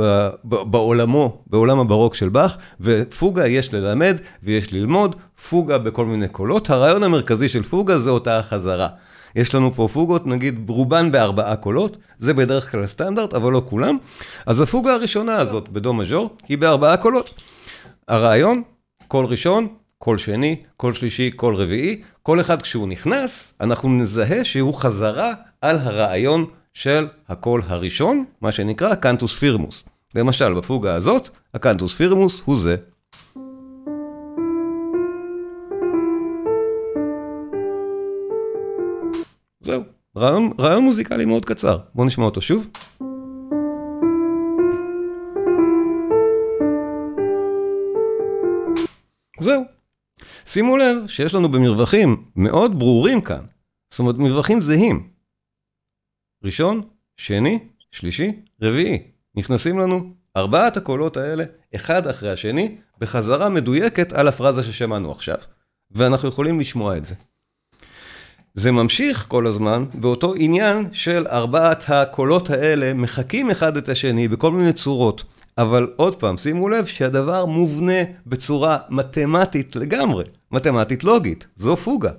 בעולמו, 0.45 1.43
בעולם 1.47 1.79
הברוק 1.79 2.15
של 2.15 2.29
באך, 2.29 2.57
ופוגה 2.81 3.47
יש 3.47 3.75
ללמד 3.75 4.21
ויש 4.43 4.73
ללמוד, 4.73 5.17
פוגה 5.49 5.79
בכל 5.79 6.07
מיני 6.07 6.29
קולות. 6.29 6.71
הרעיון 6.71 7.03
המרכזי 7.03 7.49
של 7.49 7.63
פוגה 7.63 7.99
זה 7.99 8.11
אותה 8.11 8.39
החזרה. 8.39 8.89
יש 9.37 9.55
לנו 9.55 9.75
פה 9.75 9.89
פוגות, 9.93 10.27
נגיד 10.27 10.69
רובן 10.69 11.13
בארבעה 11.13 11.57
קולות, 11.57 11.97
זה 12.19 12.35
בדרך 12.35 12.71
כלל 12.71 12.87
סטנדרט, 12.87 13.35
אבל 13.35 13.53
לא 13.53 13.63
כולם. 13.69 13.99
אז 14.47 14.61
הפוגה 14.61 14.95
הראשונה 14.95 15.37
הזאת 15.37 15.69
בדו 15.69 15.95
מז'ור 15.95 16.37
היא 16.49 16.59
בארבעה 16.59 16.97
קולות. 16.97 17.31
הרעיון, 18.09 18.63
קול 19.09 19.27
ראשון, 19.27 19.69
קול 19.99 20.19
שני, 20.19 20.57
קול 20.77 20.95
שלישי, 20.95 21.31
קול 21.31 21.55
רביעי, 21.55 22.01
כל 22.23 22.41
אחד 22.41 22.63
כשהוא 22.63 22.89
נכנס, 22.89 23.55
אנחנו 23.61 23.89
נזהה 23.89 24.45
שהוא 24.45 24.75
חזרה 24.75 25.35
על 25.61 25.77
הרעיון 25.79 26.47
של 26.73 27.07
הקול 27.29 27.63
הראשון, 27.67 28.25
מה 28.41 28.53
שנקרא 28.53 28.95
קנטוס 28.95 29.37
פירמוס. 29.37 29.85
למשל, 30.15 30.55
בפוגה 30.55 30.95
הזאת, 30.95 31.29
הקנטוס 31.55 31.95
פירמוס 31.95 32.43
הוא 32.45 32.59
זה. 32.59 32.77
זהו, 39.69 39.83
רעיון, 40.17 40.53
רעיון 40.61 40.85
מוזיקלי 40.85 41.25
מאוד 41.25 41.45
קצר. 41.45 41.79
בואו 41.95 42.07
נשמע 42.07 42.25
אותו 42.25 42.41
שוב. 42.41 42.71
זהו. 49.41 49.63
שימו 50.47 50.77
לב 50.77 51.07
שיש 51.07 51.35
לנו 51.35 51.49
במרווחים 51.49 52.25
מאוד 52.37 52.79
ברורים 52.79 53.21
כאן. 53.21 53.45
זאת 53.91 53.99
אומרת, 53.99 54.15
מרווחים 54.15 54.61
זהים. 54.61 55.11
ראשון, 56.45 56.89
שני, 57.17 57.59
שלישי, 57.91 58.43
רביעי. 58.63 59.03
נכנסים 59.35 59.79
לנו 59.79 60.15
ארבעת 60.37 60.77
הקולות 60.77 61.17
האלה, 61.17 61.45
אחד 61.75 62.07
אחרי 62.07 62.31
השני, 62.33 62.79
בחזרה 62.99 63.49
מדויקת 63.49 64.13
על 64.13 64.29
הפרזה 64.29 64.63
ששמענו 64.63 65.13
עכשיו. 65.13 65.39
ואנחנו 65.91 66.29
יכולים 66.29 66.61
לשמוע 66.61 66.97
את 66.97 67.07
זה. 67.07 67.15
זה 68.55 68.73
ממשיך 68.73 69.25
כל 69.29 69.47
הזמן 69.47 69.85
באותו 69.95 70.35
עניין 70.37 70.89
של 70.93 71.27
ארבעת 71.27 71.85
הקולות 71.89 72.51
האלה 72.51 72.95
מחקים 72.95 73.51
אחד 73.51 73.77
את 73.77 73.89
השני 73.89 74.29
בכל 74.29 74.53
מיני 74.53 74.73
צורות. 74.73 75.25
אבל 75.59 75.93
עוד 75.97 76.17
פעם, 76.17 76.37
שימו 76.37 76.69
לב 76.69 76.87
שהדבר 76.87 77.47
מובנה 77.47 78.03
בצורה 78.27 78.79
מתמטית 78.91 79.77
לגמרי, 79.77 80.25
מתמטית 80.53 81.05
לוגית, 81.05 81.47
זו 81.57 81.77
פוגה. 81.77 82.11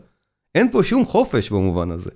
אין 0.56 0.72
פה 0.72 0.84
שום 0.84 1.06
חופש 1.06 1.50
במובן 1.50 1.92
הזה. 1.92 2.12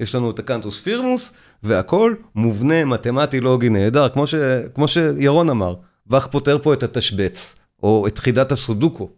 יש 0.00 0.14
לנו 0.14 0.30
את 0.30 0.38
הקנטוס 0.38 0.80
פירמוס, 0.80 1.32
והכל 1.62 2.14
מובנה 2.34 2.84
מתמטי 2.84 3.40
לוגי 3.40 3.68
נהדר, 3.68 4.08
כמו, 4.08 4.26
ש... 4.26 4.34
כמו 4.74 4.88
שירון 4.88 5.50
אמר, 5.50 5.74
ואך 6.06 6.26
פותר 6.26 6.58
פה 6.58 6.74
את 6.74 6.82
התשבץ, 6.82 7.54
או 7.82 8.06
את 8.06 8.18
חידת 8.18 8.52
הסודוקו. 8.52 9.10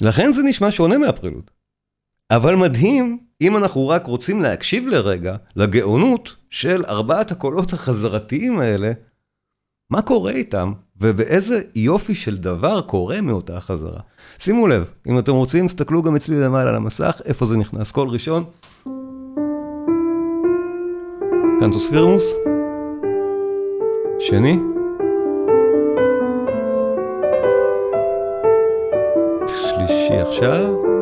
לכן 0.00 0.32
זה 0.32 0.42
נשמע 0.42 0.70
שונה 0.70 0.98
מהפרילוד. 0.98 1.50
אבל 2.30 2.54
מדהים 2.54 3.18
אם 3.40 3.56
אנחנו 3.56 3.88
רק 3.88 4.06
רוצים 4.06 4.42
להקשיב 4.42 4.88
לרגע 4.88 5.36
לגאונות 5.56 6.36
של 6.50 6.84
ארבעת 6.88 7.30
הקולות 7.30 7.72
החזרתיים 7.72 8.60
האלה, 8.60 8.92
מה 9.90 10.02
קורה 10.02 10.30
איתם 10.32 10.72
ובאיזה 11.00 11.62
יופי 11.74 12.14
של 12.14 12.38
דבר 12.38 12.80
קורה 12.80 13.20
מאותה 13.20 13.60
חזרה. 13.60 14.00
שימו 14.38 14.66
לב, 14.66 14.84
אם 15.06 15.18
אתם 15.18 15.32
רוצים, 15.32 15.66
תסתכלו 15.66 16.02
גם 16.02 16.16
אצלי 16.16 16.40
למעלה 16.40 16.70
על 16.70 16.76
המסך, 16.76 17.20
איפה 17.24 17.46
זה 17.46 17.56
נכנס. 17.56 17.92
קול 17.92 18.08
ראשון. 18.08 18.44
קנטוס 21.60 21.90
פירמוס. 21.90 22.34
שני. 24.20 24.58
שלישי 29.46 30.14
עכשיו. 30.14 30.97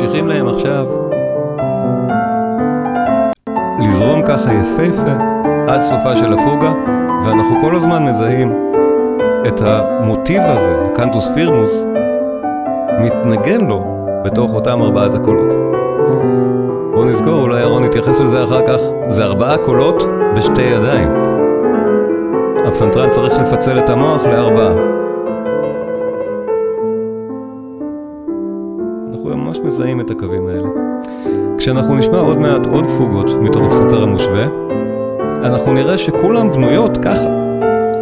וממשיכים 0.00 0.28
להם 0.28 0.48
עכשיו 0.48 0.86
לזרום 3.78 4.22
ככה 4.22 4.52
יפהפה 4.52 5.12
עד 5.68 5.82
סופה 5.82 6.16
של 6.16 6.32
הפוגה, 6.32 6.72
ואנחנו 7.24 7.56
כל 7.62 7.76
הזמן 7.76 8.04
מזהים 8.04 8.72
את 9.48 9.60
המוטיב 9.64 10.42
הזה, 10.42 10.78
הקנטוס 10.92 11.28
פירמוס, 11.34 11.86
מתנגן 13.00 13.60
לו 13.60 13.84
בתוך 14.24 14.54
אותם 14.54 14.82
ארבעת 14.82 15.14
הקולות. 15.14 15.52
בואו 16.94 17.04
נזכור, 17.04 17.42
אולי 17.42 17.60
ירון 17.60 17.84
יתייחס 17.84 18.20
לזה 18.20 18.44
אחר 18.44 18.66
כך, 18.66 18.80
זה 19.08 19.24
ארבעה 19.24 19.58
קולות 19.58 20.02
בשתי 20.36 20.62
ידיים. 20.62 21.08
הפסנתרן 22.66 23.10
צריך 23.10 23.38
לפצל 23.38 23.78
את 23.78 23.90
המוח 23.90 24.26
לארבעה. 24.26 24.95
כשאנחנו 31.66 31.94
נשמע 31.94 32.18
עוד 32.18 32.38
מעט 32.38 32.66
עוד 32.66 32.86
פוגות 32.98 33.26
מתוך 33.40 33.66
הפסנתר 33.66 34.02
המושווה, 34.02 34.46
אנחנו 35.44 35.72
נראה 35.72 35.98
שכולם 35.98 36.50
בנויות 36.50 36.98
ככה. 36.98 37.28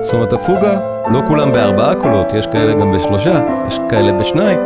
זאת 0.02 0.14
אומרת, 0.14 0.32
הפוגה, 0.32 0.78
לא 1.12 1.20
כולם 1.26 1.52
בארבעה 1.52 1.94
קולות, 1.94 2.26
יש 2.34 2.46
כאלה 2.46 2.74
גם 2.74 2.92
בשלושה, 2.92 3.40
יש 3.66 3.80
כאלה 3.90 4.12
בשניים, 4.12 4.58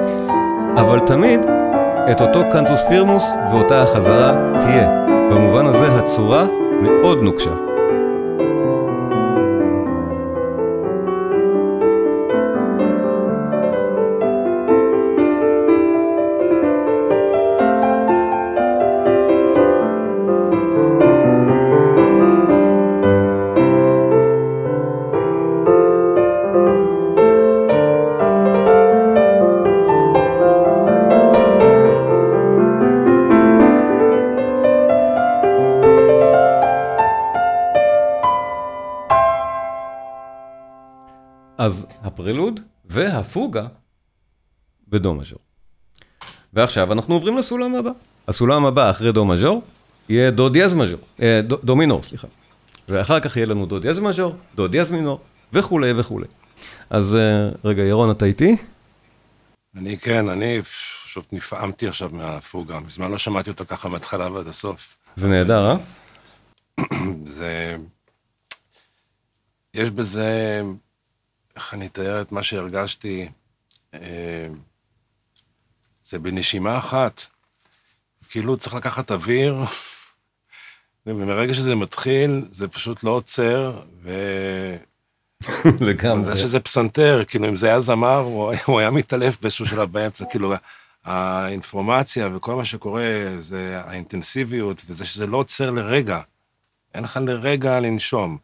אבל 0.77 0.99
תמיד 0.99 1.41
את 2.11 2.21
אותו 2.21 2.41
קנטוס 2.51 2.81
פירמוס 2.89 3.25
ואותה 3.53 3.83
החזרה 3.83 4.33
תהיה. 4.61 5.05
במובן 5.31 5.67
הזה 5.67 5.99
הצורה 5.99 6.47
מאוד 6.83 7.23
נוקשה. 7.23 7.68
אז 41.69 41.87
הפרלוד 42.03 42.61
והפוגה 42.85 43.67
בדו 44.89 45.15
מז'ור. 45.15 45.39
ועכשיו 46.53 46.93
אנחנו 46.93 47.15
עוברים 47.15 47.37
לסולם 47.37 47.75
הבא. 47.75 47.91
הסולם 48.29 48.65
הבא 48.65 48.91
אחרי 48.91 49.13
דו 49.13 49.25
מז'ור 49.25 49.63
יהיה 50.09 50.31
דו 50.31 50.49
דיאז 50.49 50.75
מז'ור, 50.75 51.01
אה, 51.23 51.41
דו, 51.45 51.57
דו 51.65 51.77
מינור, 51.77 52.03
סליחה. 52.03 52.29
ואחר 52.89 53.21
כך 53.21 53.37
יהיה 53.37 53.47
לנו 53.47 53.67
דו 53.67 53.79
דיאז 53.79 54.01
מז'ור, 54.01 54.37
דו 54.55 54.69
דיאז 54.69 54.91
מינור, 54.91 55.21
וכולי 55.53 55.93
וכולי. 55.97 56.27
אז 56.91 57.15
אה, 57.15 57.49
רגע, 57.65 57.83
ירון, 57.83 58.11
אתה 58.11 58.25
איתי? 58.25 58.57
אני 59.77 59.99
כן, 59.99 60.29
אני 60.29 60.63
פשוט 60.63 61.33
נפעמתי 61.33 61.89
עכשיו 61.89 62.11
מהפוגה. 62.13 62.81
מזמן 62.81 63.11
לא 63.11 63.19
שמעתי 63.19 63.51
אותה 63.51 63.65
ככה 63.65 63.89
מההתחלה 63.89 64.33
ועד 64.33 64.49
הסוף. 64.49 64.97
זה 65.17 65.29
נהדר, 65.29 65.71
אה? 65.71 65.77
זה... 67.27 67.77
יש 69.75 69.91
בזה, 69.91 70.63
איך 71.59 71.75
אני 71.75 71.87
אתאר 71.87 72.21
את 72.21 72.33
מה 72.33 72.43
שהרגשתי, 72.43 73.29
אה, 73.95 74.49
זה 76.05 76.19
בנשימה 76.19 76.79
אחת. 76.79 77.27
כאילו 78.31 78.57
צריך 78.57 78.75
לקחת 78.75 79.11
אוויר, 79.11 79.65
ומרגע 81.07 81.55
שזה 81.55 81.75
מתחיל, 81.75 82.45
זה 82.51 82.69
פשוט 82.69 83.05
לא 83.05 83.11
עוצר, 83.11 83.81
ו... 84.03 84.11
לגמרי. 85.89 86.25
זה 86.25 86.37
שזה 86.37 86.61
פסנתר, 86.61 87.23
כאילו 87.29 87.49
אם 87.49 87.57
זה 87.57 87.67
היה 87.67 87.81
זמר, 87.81 88.19
הוא, 88.19 88.53
הוא 88.65 88.81
היה 88.81 88.91
מתעלף 88.91 89.41
באיזשהו 89.41 89.67
שלב 89.67 89.93
באמצע, 89.93 90.25
כאילו 90.31 90.55
האינפורמציה 91.05 92.29
וכל 92.35 92.55
מה 92.55 92.65
שקורה, 92.65 93.05
זה 93.41 93.81
האינטנסיביות, 93.85 94.83
וזה 94.89 95.05
שזה 95.05 95.27
לא 95.27 95.37
עוצר 95.37 95.71
לרגע. 95.71 96.21
אין 96.95 97.05
לך 97.05 97.21
לרגע 97.27 97.81
לנשום. 97.81 98.39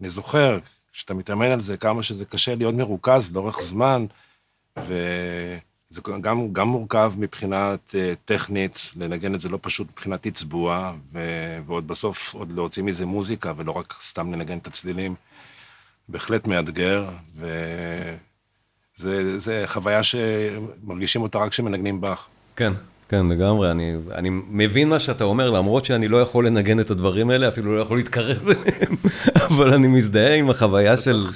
אני 0.00 0.08
זוכר, 0.08 0.58
כשאתה 0.96 1.14
מתאמן 1.14 1.50
על 1.50 1.60
זה, 1.60 1.76
כמה 1.76 2.02
שזה 2.02 2.24
קשה 2.24 2.54
להיות 2.54 2.74
מרוכז 2.74 3.34
לאורך 3.34 3.60
זמן, 3.62 4.06
וזה 4.78 6.00
גם, 6.20 6.52
גם 6.52 6.68
מורכב 6.68 7.12
מבחינת 7.18 7.94
uh, 7.94 8.16
טכנית, 8.24 8.90
לנגן 8.96 9.34
את 9.34 9.40
זה 9.40 9.48
לא 9.48 9.58
פשוט 9.62 9.88
מבחינת 9.90 10.26
תצבוע, 10.26 10.92
ו... 11.12 11.18
ועוד 11.66 11.86
בסוף 11.86 12.34
עוד 12.34 12.52
להוציא 12.52 12.82
מזה 12.82 13.06
מוזיקה, 13.06 13.52
ולא 13.56 13.72
רק 13.72 13.94
סתם 14.02 14.32
לנגן 14.32 14.58
את 14.58 14.66
הצלילים. 14.66 15.14
בהחלט 16.08 16.46
מאתגר, 16.46 17.08
וזה 18.98 19.64
חוויה 19.66 20.02
שמרגישים 20.02 21.22
אותה 21.22 21.38
רק 21.38 21.50
כשמנגנים 21.50 22.00
באך. 22.00 22.28
כן, 22.56 22.72
כן, 23.08 23.26
לגמרי. 23.26 23.70
אני, 23.70 23.94
אני 24.14 24.30
מבין 24.32 24.88
מה 24.88 24.98
שאתה 24.98 25.24
אומר, 25.24 25.50
למרות 25.50 25.84
שאני 25.84 26.08
לא 26.08 26.20
יכול 26.20 26.46
לנגן 26.46 26.80
את 26.80 26.90
הדברים 26.90 27.30
האלה, 27.30 27.48
אפילו 27.48 27.76
לא 27.76 27.80
יכול 27.80 27.96
להתקרב 27.96 28.48
אליהם, 28.50 28.96
אבל 29.36 29.74
אני 29.74 29.86
מזדהה 29.86 30.34
עם 30.34 30.50
החוויה 30.50 30.96
של, 30.96 31.26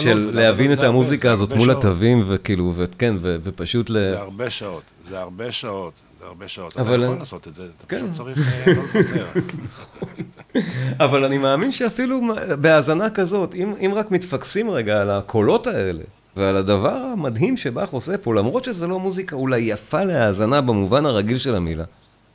של 0.00 0.30
להבין 0.34 0.72
את 0.72 0.82
המוזיקה 0.82 1.32
הזאת 1.32 1.52
מול 1.52 1.70
התווים, 1.70 2.22
וכאילו, 2.26 2.72
וכן, 2.76 3.14
ופשוט 3.20 3.90
ל... 3.90 3.92
זה 3.92 4.18
הרבה 4.18 4.50
שעות, 4.50 4.82
זה 5.08 5.18
הרבה 5.18 5.52
שעות. 5.52 5.92
זה 6.18 6.24
הרבה 6.24 6.48
שעות, 6.48 6.72
אתה 6.72 6.80
יכול 6.80 6.96
לעשות 6.96 7.48
את 7.48 7.54
זה, 7.54 7.66
אתה 7.76 7.96
פשוט 7.96 8.10
צריך 8.10 8.38
לא 8.66 8.72
לוותר. 8.72 9.26
אבל 11.04 11.24
אני 11.24 11.38
מאמין 11.38 11.72
שאפילו 11.72 12.20
בהאזנה 12.60 13.10
כזאת, 13.10 13.54
אם, 13.54 13.74
אם 13.80 13.92
רק 13.94 14.10
מתפקסים 14.10 14.70
רגע 14.70 15.00
על 15.00 15.10
הקולות 15.10 15.66
האלה, 15.66 16.02
ועל 16.38 16.56
הדבר 16.56 16.96
המדהים 16.96 17.56
שבאך 17.56 17.90
עושה 17.90 18.18
פה, 18.18 18.34
למרות 18.34 18.64
שזה 18.64 18.86
לא 18.86 19.00
מוזיקה 19.00 19.36
אולי 19.36 19.58
יפה 19.60 20.04
להאזנה 20.04 20.60
במובן 20.60 21.06
הרגיל 21.06 21.38
של 21.38 21.54
המילה, 21.54 21.84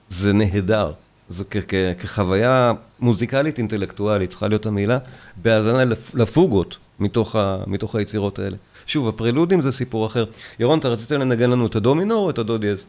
זה 0.09 0.33
נהדר. 0.33 0.91
זה 1.29 1.43
כחוויה 1.99 2.73
מוזיקלית 2.99 3.57
אינטלקטואלית, 3.57 4.29
צריכה 4.29 4.47
להיות 4.47 4.65
המילה, 4.65 4.97
בהאזנה 5.35 5.83
לפוגות 6.13 6.77
מתוך, 6.99 7.35
מתוך 7.67 7.95
היצירות 7.95 8.39
האלה. 8.39 8.57
שוב, 8.85 9.07
הפרלודים 9.07 9.61
זה 9.61 9.71
סיפור 9.71 10.05
אחר. 10.05 10.25
ירון, 10.59 10.79
אתה 10.79 10.87
רצית 10.87 11.11
לנגן 11.11 11.49
לנו 11.49 11.67
את 11.67 11.75
הדומינור 11.75 12.25
או 12.25 12.29
את 12.29 12.39
הדו 12.39 12.57
דיאז? 12.57 12.85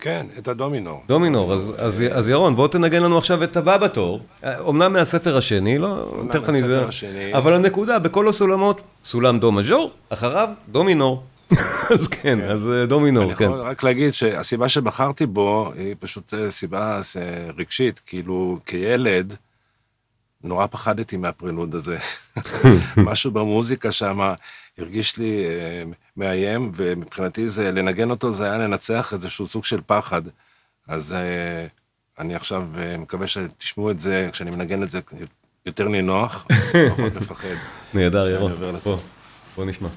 כן, 0.00 0.26
את 0.38 0.48
הדומינור. 0.48 1.02
דומינור, 1.08 1.52
אז, 1.52 1.72
אז, 1.78 2.04
אז 2.12 2.28
ירון, 2.28 2.56
בוא 2.56 2.68
תנגן 2.68 3.02
לנו 3.02 3.18
עכשיו 3.18 3.44
את 3.44 3.56
הבא 3.56 3.76
בתור. 3.76 4.20
אומנם 4.58 4.92
מהספר 4.92 5.36
השני, 5.36 5.78
לא, 5.78 6.12
תכף 6.32 6.48
אני. 6.48 6.74
השני. 6.74 7.34
אבל 7.34 7.54
הנקודה, 7.54 7.98
בכל 7.98 8.28
הסולמות, 8.28 8.80
סולם 9.04 9.38
דו 9.38 9.52
מז'ור, 9.52 9.90
אחריו 10.08 10.48
דומינור. 10.68 11.22
אז 11.90 12.08
כן, 12.08 12.40
אז 12.40 12.70
דומינור, 12.88 13.24
אני 13.24 13.34
כן. 13.34 13.44
אני 13.44 13.54
יכול 13.54 13.66
רק 13.66 13.82
להגיד 13.82 14.14
שהסיבה 14.14 14.68
שבחרתי 14.68 15.26
בו, 15.26 15.72
היא 15.76 15.94
פשוט 15.98 16.34
סיבה 16.50 17.00
רגשית, 17.58 18.00
כאילו, 18.06 18.58
כילד, 18.66 19.36
נורא 20.44 20.66
פחדתי 20.66 21.16
מהפרילוד 21.16 21.74
הזה. 21.74 21.98
משהו 22.96 23.30
במוזיקה 23.30 23.92
שם 23.92 24.32
הרגיש 24.78 25.16
לי 25.16 25.44
אה, 25.46 25.82
מאיים, 26.16 26.70
ומבחינתי 26.74 27.48
זה, 27.48 27.72
לנגן 27.72 28.10
אותו 28.10 28.32
זה 28.32 28.44
היה 28.44 28.58
לנצח 28.58 29.12
איזשהו 29.12 29.46
סוג 29.46 29.64
של 29.64 29.80
פחד. 29.86 30.22
אז 30.88 31.12
אה, 31.12 31.66
אני 32.18 32.34
עכשיו 32.34 32.66
אה, 32.78 32.96
מקווה 32.96 33.26
שתשמעו 33.26 33.90
את 33.90 34.00
זה, 34.00 34.28
כשאני 34.32 34.50
מנגן 34.50 34.82
את 34.82 34.90
זה, 34.90 35.00
יותר 35.66 35.88
נינוח, 35.88 36.46
פחות 36.90 37.14
מפחד. 37.14 37.48
נהדר, 37.94 38.30
ירון. 38.30 38.52
בוא, 38.84 38.96
בוא 39.56 39.64
נשמע. 39.64 39.88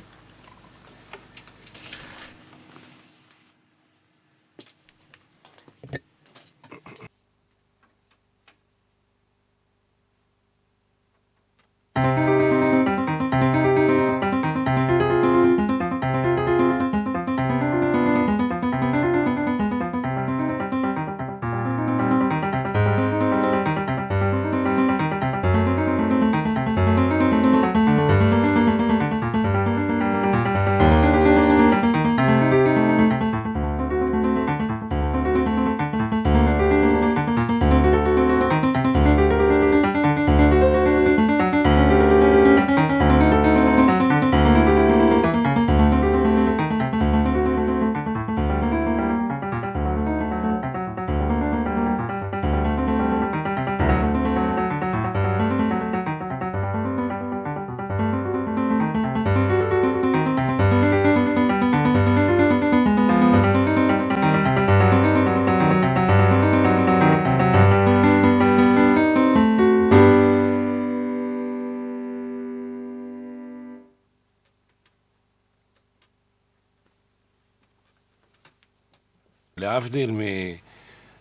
להבדיל 79.82 80.12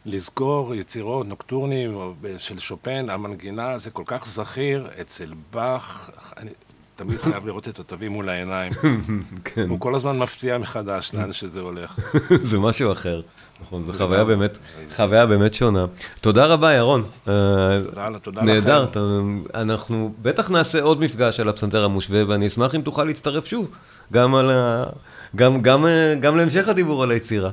מלזכור 0.06 0.74
יצירות 0.74 1.28
נוקטורנים 1.28 1.98
של 2.38 2.58
שופן, 2.58 3.06
המנגינה 3.10 3.78
זה 3.78 3.90
כל 3.90 4.02
כך 4.06 4.26
זכיר 4.26 4.86
אצל 5.00 5.26
באך, 5.52 6.10
אני 6.36 6.50
תמיד 6.96 7.18
חייב 7.18 7.46
לראות 7.46 7.68
את 7.68 7.78
התווים 7.78 8.12
מול 8.12 8.28
העיניים. 8.28 8.72
כן. 9.44 9.68
הוא 9.68 9.80
כל 9.80 9.94
הזמן 9.94 10.18
מפתיע 10.18 10.58
מחדש 10.58 11.10
לאן 11.14 11.32
שזה 11.32 11.60
הולך. 11.60 11.98
זה 12.42 12.58
משהו 12.58 12.92
אחר. 12.92 13.20
נכון, 13.62 13.84
זו 13.84 13.92
חוויה 13.92 14.24
באמת, 14.24 14.58
חוויה 14.96 15.26
באמת 15.26 15.54
שונה. 15.54 15.86
תודה 16.20 16.46
רבה, 16.46 16.72
ירון. 16.72 17.04
אה, 17.28 17.32
תודה, 18.22 18.40
לכם. 18.42 18.46
נהדר, 18.46 18.84
אתה- 18.84 19.00
אנחנו 19.54 20.12
בטח 20.22 20.50
נעשה 20.50 20.82
עוד 20.82 21.00
מפגש 21.00 21.40
על 21.40 21.48
הפסנתר 21.48 21.84
המושווה, 21.84 22.22
ואני 22.28 22.46
אשמח 22.46 22.74
אם 22.74 22.80
תוכל 22.82 23.04
להצטרף 23.04 23.46
שוב, 23.46 23.68
גם 24.12 24.34
על 24.34 24.50
ה... 24.50 24.84
גם, 25.36 25.62
גם, 25.62 25.86
אה, 25.86 26.14
גם 26.20 26.36
להמשך 26.36 26.68
הדיבור 26.68 27.02
על 27.02 27.10
היצירה. 27.10 27.50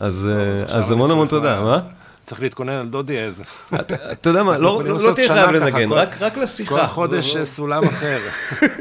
אז, 0.00 0.26
אה, 0.30 0.76
אז 0.78 0.90
המון 0.90 1.10
המון 1.10 1.28
תודה, 1.28 1.60
מה? 1.60 1.78
צריך 2.26 2.40
להתכונן 2.40 2.72
על 2.72 2.86
דודי 2.86 3.18
איזה. 3.18 3.42
אתה 4.12 4.30
יודע 4.30 4.42
מה, 4.42 4.58
לא 4.58 4.82
לא- 4.84 4.98
לא 5.00 5.12
תהיה 5.14 5.28
חייב 5.28 5.50
לנגן, 5.50 5.92
רק 6.20 6.36
לשיחה. 6.36 6.74
כל 6.80 6.86
חודש 6.86 7.34
לא- 7.34 7.40
אה, 7.40 7.44
סולם 7.46 7.84
אחר. 7.84 8.18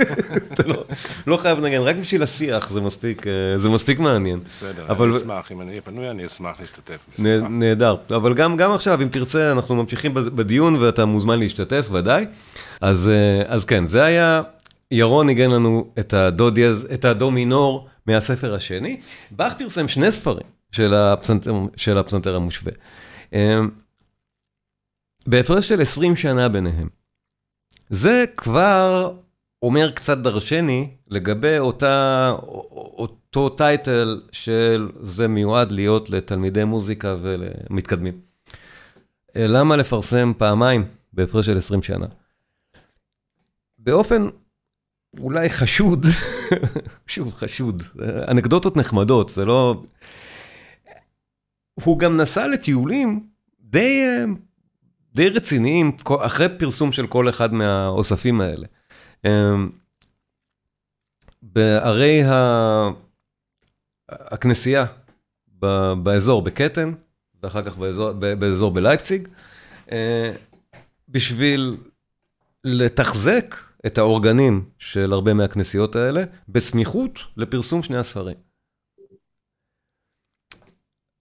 לא- 0.67 0.83
לא 1.27 1.37
חייב 1.37 1.59
לנגן, 1.59 1.81
רק 1.81 1.95
בשביל 1.95 2.23
השיח, 2.23 2.69
זה 2.71 2.81
מספיק, 2.81 3.27
אה, 3.27 3.31
זה 3.57 3.69
מספיק 3.69 3.99
מעניין. 3.99 4.39
בסדר, 4.39 4.85
אני 5.05 5.17
אשמח, 5.17 5.51
אם 5.51 5.61
אני 5.61 5.69
אהיה 5.69 5.81
פנוי, 5.81 6.09
אני 6.09 6.25
אשמח 6.25 6.55
להשתתף. 6.59 7.19
נהדר, 7.49 7.95
אבל 8.15 8.33
גם, 8.33 8.57
גם 8.57 8.73
עכשיו, 8.73 9.01
אם 9.01 9.07
תרצה, 9.07 9.51
אנחנו 9.51 9.75
ממשיכים 9.75 10.13
בד- 10.13 10.29
בדיון 10.35 10.75
ואתה 10.75 11.05
מוזמן 11.05 11.39
להשתתף, 11.39 11.87
ודאי. 11.91 12.25
אז, 12.81 13.07
אה, 13.09 13.53
אז 13.55 13.65
כן, 13.65 13.85
זה 13.85 14.03
היה, 14.03 14.41
ירון 14.91 15.25
ניגן 15.27 15.49
לנו 15.51 15.87
את 15.99 16.13
הדו 16.13 16.49
דיאז, 16.49 16.87
את 16.93 17.05
הדו 17.05 17.31
מינור 17.31 17.87
מהספר 18.07 18.53
השני. 18.55 18.99
באך 19.31 19.53
פרסם 19.57 19.87
שני 19.87 20.11
ספרים 20.11 20.56
של 20.71 20.93
הפסנתר, 20.93 21.53
של 21.75 21.97
הפסנתר 21.97 22.35
המושווה. 22.35 22.73
אה, 23.33 23.59
בהפרש 25.27 25.67
של 25.67 25.81
20 25.81 26.15
שנה 26.15 26.49
ביניהם. 26.49 26.89
זה 27.89 28.25
כבר 28.37 29.13
אומר 29.61 29.91
קצת 29.91 30.17
דרשני 30.17 30.89
לגבי 31.07 31.57
אותה, 31.59 32.33
אותו 32.71 33.49
טייטל 33.49 34.21
של 34.31 34.89
זה 35.01 35.27
מיועד 35.27 35.71
להיות 35.71 36.09
לתלמידי 36.09 36.63
מוזיקה 36.63 37.15
ולמתקדמים. 37.21 38.21
למה 39.35 39.75
לפרסם 39.75 40.31
פעמיים 40.37 40.85
בהפרש 41.13 41.45
של 41.45 41.57
20 41.57 41.83
שנה? 41.83 42.05
באופן 43.77 44.29
אולי 45.19 45.49
חשוד, 45.49 46.05
שוב, 47.07 47.33
חשוד, 47.33 47.83
אנקדוטות 48.27 48.77
נחמדות, 48.77 49.29
זה 49.29 49.45
לא... 49.45 49.83
הוא 51.83 51.99
גם 51.99 52.17
נסע 52.17 52.47
לטיולים 52.47 53.27
די, 53.59 54.03
אה, 54.05 54.25
די 55.15 55.29
רציניים 55.29 55.91
אחרי 56.19 56.47
פרסום 56.59 56.91
של 56.91 57.07
כל 57.07 57.29
אחד 57.29 57.53
מהאוספים 57.53 58.41
האלה. 58.41 58.67
אה, 59.25 59.55
בערי 61.41 62.23
ה... 62.23 62.89
הכנסייה 64.09 64.85
באזור 66.03 66.41
בקטן, 66.41 66.91
ואחר 67.43 67.63
כך 67.63 67.77
באזור, 67.77 68.11
באזור 68.11 68.71
בלייפציג, 68.71 69.27
אה, 69.91 70.31
בשביל 71.09 71.77
לתחזק 72.63 73.55
את 73.85 73.97
האורגנים 73.97 74.69
של 74.79 75.13
הרבה 75.13 75.33
מהכנסיות 75.33 75.95
האלה, 75.95 76.23
בסמיכות 76.49 77.19
לפרסום 77.37 77.83
שני 77.83 77.97
הספרים. 77.97 78.46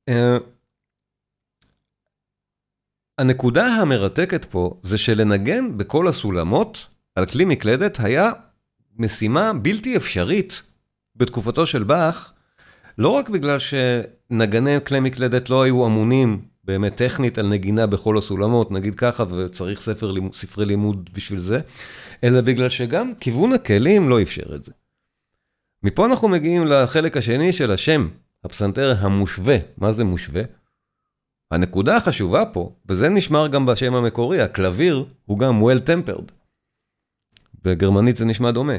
אה, 0.08 0.36
הנקודה 3.18 3.66
המרתקת 3.66 4.44
פה 4.44 4.80
זה 4.82 4.98
שלנגן 4.98 5.78
בכל 5.78 6.08
הסולמות 6.08 6.86
על 7.14 7.26
כלי 7.26 7.44
מקלדת 7.44 8.00
היה 8.00 8.30
משימה 8.98 9.52
בלתי 9.52 9.96
אפשרית 9.96 10.62
בתקופתו 11.16 11.66
של 11.66 11.82
באך, 11.82 12.32
לא 12.98 13.08
רק 13.08 13.28
בגלל 13.28 13.58
שנגני 13.58 14.76
כלי 14.86 15.00
מקלדת 15.00 15.50
לא 15.50 15.62
היו 15.62 15.86
אמונים 15.86 16.42
באמת 16.64 16.96
טכנית 16.96 17.38
על 17.38 17.48
נגינה 17.48 17.86
בכל 17.86 18.18
הסולמות, 18.18 18.70
נגיד 18.70 18.94
ככה, 18.94 19.24
וצריך 19.30 19.80
ספר, 19.80 20.14
ספרי 20.32 20.66
לימוד 20.66 21.10
בשביל 21.12 21.40
זה, 21.40 21.60
אלא 22.24 22.40
בגלל 22.40 22.68
שגם 22.68 23.12
כיוון 23.20 23.52
הכלים 23.52 24.08
לא 24.08 24.22
אפשר 24.22 24.54
את 24.54 24.64
זה. 24.64 24.72
מפה 25.82 26.06
אנחנו 26.06 26.28
מגיעים 26.28 26.66
לחלק 26.66 27.16
השני 27.16 27.52
של 27.52 27.70
השם, 27.70 28.08
הפסנתר 28.46 28.94
המושווה. 28.98 29.56
מה 29.78 29.92
זה 29.92 30.04
מושווה? 30.04 30.42
הנקודה 31.50 31.96
החשובה 31.96 32.44
פה, 32.46 32.72
וזה 32.88 33.09
נשמר 33.09 33.48
גם 33.48 33.66
בשם 33.66 33.94
המקורי, 33.94 34.40
הקלביר 34.40 35.04
הוא 35.24 35.38
גם 35.38 35.62
well 35.62 35.78
tempered. 35.88 36.32
בגרמנית 37.62 38.16
זה 38.16 38.24
נשמע 38.24 38.50
דומה. 38.50 38.76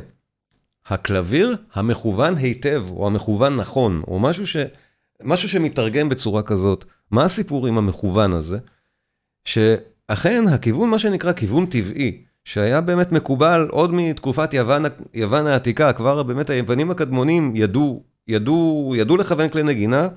הקלביר 0.85 1.55
המכוון 1.73 2.35
היטב, 2.35 2.85
או 2.89 3.07
המכוון 3.07 3.55
נכון, 3.55 4.01
או 4.07 4.19
משהו, 4.19 4.47
ש... 4.47 4.57
משהו 5.23 5.49
שמתרגם 5.49 6.09
בצורה 6.09 6.43
כזאת. 6.43 6.85
מה 7.11 7.23
הסיפור 7.23 7.67
עם 7.67 7.77
המכוון 7.77 8.33
הזה? 8.33 8.57
שאכן 9.43 10.43
הכיוון, 10.47 10.89
מה 10.89 10.99
שנקרא 10.99 11.33
כיוון 11.33 11.65
טבעי, 11.65 12.23
שהיה 12.45 12.81
באמת 12.81 13.11
מקובל 13.11 13.67
עוד 13.71 13.93
מתקופת 13.93 14.53
יוון, 14.53 14.83
יוון 15.13 15.47
העתיקה, 15.47 15.93
כבר 15.93 16.23
באמת 16.23 16.49
היוונים 16.49 16.91
הקדמונים 16.91 17.55
ידעו, 17.55 18.03
ידעו, 18.27 18.93
ידעו 18.97 19.17
לכוון 19.17 19.49
כלי 19.49 19.63
נגינה 19.63 20.07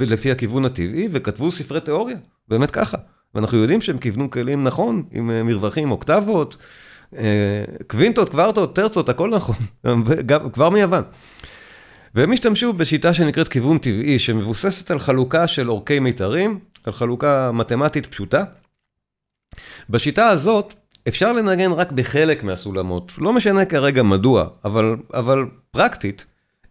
לפי 0.00 0.30
הכיוון 0.30 0.64
הטבעי, 0.64 1.08
וכתבו 1.10 1.50
ספרי 1.50 1.80
תיאוריה, 1.80 2.16
באמת 2.48 2.70
ככה. 2.70 2.98
ואנחנו 3.34 3.58
יודעים 3.58 3.80
שהם 3.80 3.98
כיוונו 3.98 4.30
כלים 4.30 4.64
נכון, 4.64 5.02
עם 5.10 5.30
אה, 5.30 5.42
מרווחים, 5.42 5.90
אוקטבות, 5.90 6.56
אה, 7.16 7.64
קווינטות, 7.86 8.28
קוורטות, 8.28 8.74
טרצות, 8.74 9.08
הכל 9.08 9.30
נכון, 9.30 9.56
גם, 10.26 10.50
כבר 10.50 10.70
מיוון. 10.70 11.02
והם 12.14 12.32
השתמשו 12.32 12.72
בשיטה 12.72 13.14
שנקראת 13.14 13.48
כיוון 13.48 13.78
טבעי, 13.78 14.18
שמבוססת 14.18 14.90
על 14.90 14.98
חלוקה 14.98 15.46
של 15.46 15.70
אורכי 15.70 15.98
מיתרים, 15.98 16.58
על 16.84 16.92
חלוקה 16.92 17.50
מתמטית 17.52 18.06
פשוטה. 18.06 18.44
בשיטה 19.90 20.28
הזאת 20.28 20.74
אפשר 21.08 21.32
לנגן 21.32 21.72
רק 21.72 21.92
בחלק 21.92 22.44
מהסולמות, 22.44 23.12
לא 23.18 23.32
משנה 23.32 23.64
כרגע 23.64 24.02
מדוע, 24.02 24.46
אבל, 24.64 24.96
אבל 25.14 25.44
פרקטית, 25.70 26.26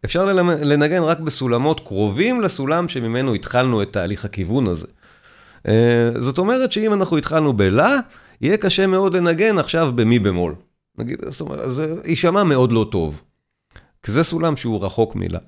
אפשר 0.06 0.26
לנגן 0.62 1.02
רק 1.02 1.20
בסולמות 1.20 1.80
קרובים 1.80 2.42
לסולם 2.42 2.88
שממנו 2.88 3.34
התחלנו 3.34 3.82
את 3.82 3.94
תהליך 3.94 4.26
הכיוון 4.26 4.68
הזה. 4.68 4.88
אה, 5.68 6.10
זאת 6.20 6.38
אומרת 6.38 6.72
שאם 6.72 6.94
אנחנו 6.94 7.18
התחלנו 7.18 7.54
בלה, 7.54 7.98
יהיה 8.42 8.58
קשה 8.58 8.88
מאוד 8.88 9.16
לנגן 9.16 9.58
עכשיו 9.58 9.92
במי 9.96 10.20
במול. 10.20 10.56
נגיד, 10.98 11.18
זאת 11.30 11.42
אומרת, 11.42 11.74
זה 11.74 11.96
יישמע 12.06 12.44
מאוד 12.44 12.72
לא 12.72 12.88
טוב. 12.92 13.22
כי 14.04 14.12
זה 14.12 14.24
סולם 14.24 14.58
שהוא 14.58 14.86
רחוק 14.86 15.16
מלה. 15.16 15.40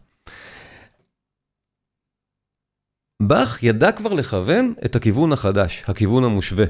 באך 3.21 3.63
ידע 3.63 3.91
כבר 3.91 4.13
לכוון 4.13 4.73
את 4.85 4.95
הכיוון 4.95 5.33
החדש, 5.33 5.83
הכיוון 5.87 6.23
המושווה. 6.23 6.65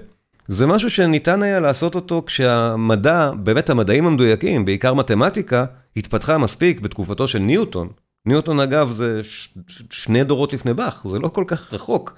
זה 0.47 0.67
משהו 0.67 0.89
שניתן 0.89 1.43
היה 1.43 1.59
לעשות 1.59 1.95
אותו 1.95 2.23
כשהמדע, 2.25 3.31
באמת 3.31 3.69
המדעים 3.69 4.07
המדויקים, 4.07 4.65
בעיקר 4.65 4.93
מתמטיקה, 4.93 5.65
התפתחה 5.97 6.37
מספיק 6.37 6.79
בתקופתו 6.79 7.27
של 7.27 7.39
ניוטון. 7.39 7.89
ניוטון 8.25 8.59
אגב 8.59 8.91
זה 8.91 9.23
ש- 9.23 9.49
שני 9.89 10.23
דורות 10.23 10.53
לפני 10.53 10.73
באך, 10.73 11.05
זה 11.09 11.19
לא 11.19 11.27
כל 11.27 11.43
כך 11.47 11.73
רחוק. 11.73 12.15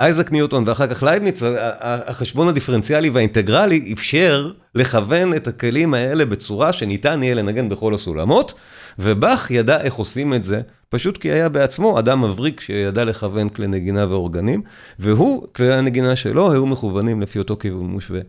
אייזק 0.00 0.32
ניוטון 0.32 0.64
ואחר 0.66 0.86
כך 0.86 1.02
לייבניץ, 1.02 1.42
החשבון 1.80 2.48
הדיפרנציאלי 2.48 3.10
והאינטגרלי 3.10 3.90
אפשר 3.92 4.52
לכוון 4.74 5.34
את 5.34 5.48
הכלים 5.48 5.94
האלה 5.94 6.24
בצורה 6.24 6.72
שניתן 6.72 7.22
יהיה 7.22 7.34
לנגן 7.34 7.68
בכל 7.68 7.94
הסולמות, 7.94 8.54
ובאך 8.98 9.50
ידע 9.50 9.80
איך 9.80 9.94
עושים 9.94 10.34
את 10.34 10.44
זה, 10.44 10.60
פשוט 10.88 11.18
כי 11.18 11.30
היה 11.32 11.48
בעצמו 11.48 11.98
אדם 11.98 12.24
מבריק 12.24 12.60
שידע 12.60 13.04
לכוון 13.04 13.48
כלי 13.48 13.66
נגינה 13.66 14.06
ואורגנים, 14.08 14.62
והוא, 14.98 15.46
כלי 15.52 15.74
הנגינה 15.74 16.16
שלו 16.16 16.52
היו 16.52 16.66
מכוונים 16.66 17.22
לפי 17.22 17.38
אותו 17.38 17.56
כיוון 17.56 17.86
מושווה. 17.86 18.20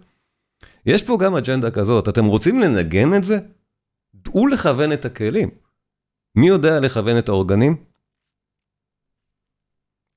יש 0.86 1.04
פה 1.04 1.18
גם 1.18 1.36
אג'נדה 1.36 1.72
כזאת, 1.72 2.10
אתם 2.10 2.26
רוצים 2.26 2.60
לנגן 2.60 3.14
את 3.14 3.24
זה? 3.24 3.38
דעו 4.26 4.48
לכוון 4.48 4.92
את 4.92 5.06
הכלים. 5.06 5.50
מי 6.36 6.48
יודע 6.48 6.80
לכוון 6.80 7.18
את 7.18 7.30
האורגנים? 7.30 7.76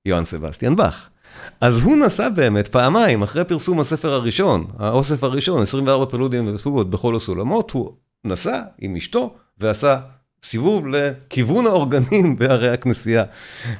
יוהאן 0.04 0.24
סבסטיאן 0.24 0.76
באך. 0.76 1.10
אז 1.60 1.80
הוא 1.82 1.96
נסע 1.96 2.28
באמת 2.28 2.68
פעמיים, 2.68 3.22
אחרי 3.22 3.44
פרסום 3.44 3.80
הספר 3.80 4.12
הראשון, 4.12 4.66
האוסף 4.78 5.24
הראשון, 5.24 5.62
24 5.62 6.06
פלודים 6.06 6.54
ופוגות 6.54 6.90
בכל 6.90 7.16
הסולמות, 7.16 7.70
הוא 7.70 7.92
נסע 8.24 8.62
עם 8.78 8.96
אשתו 8.96 9.34
ועשה 9.58 10.00
סיבוב 10.42 10.86
לכיוון 10.86 11.66
האורגנים 11.66 12.36
בערי 12.38 12.68
הכנסייה 12.68 13.24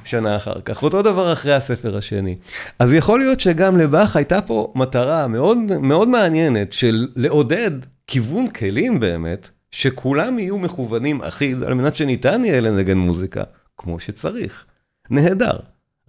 שנה 0.05 0.35
אחר 0.35 0.61
כך. 0.61 0.83
אותו 0.83 1.01
דבר 1.01 1.33
אחרי 1.33 1.53
הספר 1.53 1.97
השני. 1.97 2.37
אז 2.79 2.93
יכול 2.93 3.19
להיות 3.19 3.39
שגם 3.39 3.77
לבאך 3.77 4.15
הייתה 4.15 4.41
פה 4.41 4.73
מטרה 4.75 5.27
מאוד, 5.27 5.57
מאוד 5.81 6.07
מעניינת 6.07 6.73
של 6.73 7.07
לעודד 7.15 7.71
כיוון 8.07 8.47
כלים 8.47 8.99
באמת, 8.99 9.49
שכולם 9.71 10.39
יהיו 10.39 10.57
מכוונים 10.57 11.21
אחיד, 11.21 11.63
על 11.63 11.73
מנת 11.73 11.95
שניתן 11.95 12.45
יהיה 12.45 12.61
לנגן 12.61 12.97
מוזיקה 12.97 13.43
כמו 13.77 13.99
שצריך. 13.99 14.65
נהדר. 15.09 15.59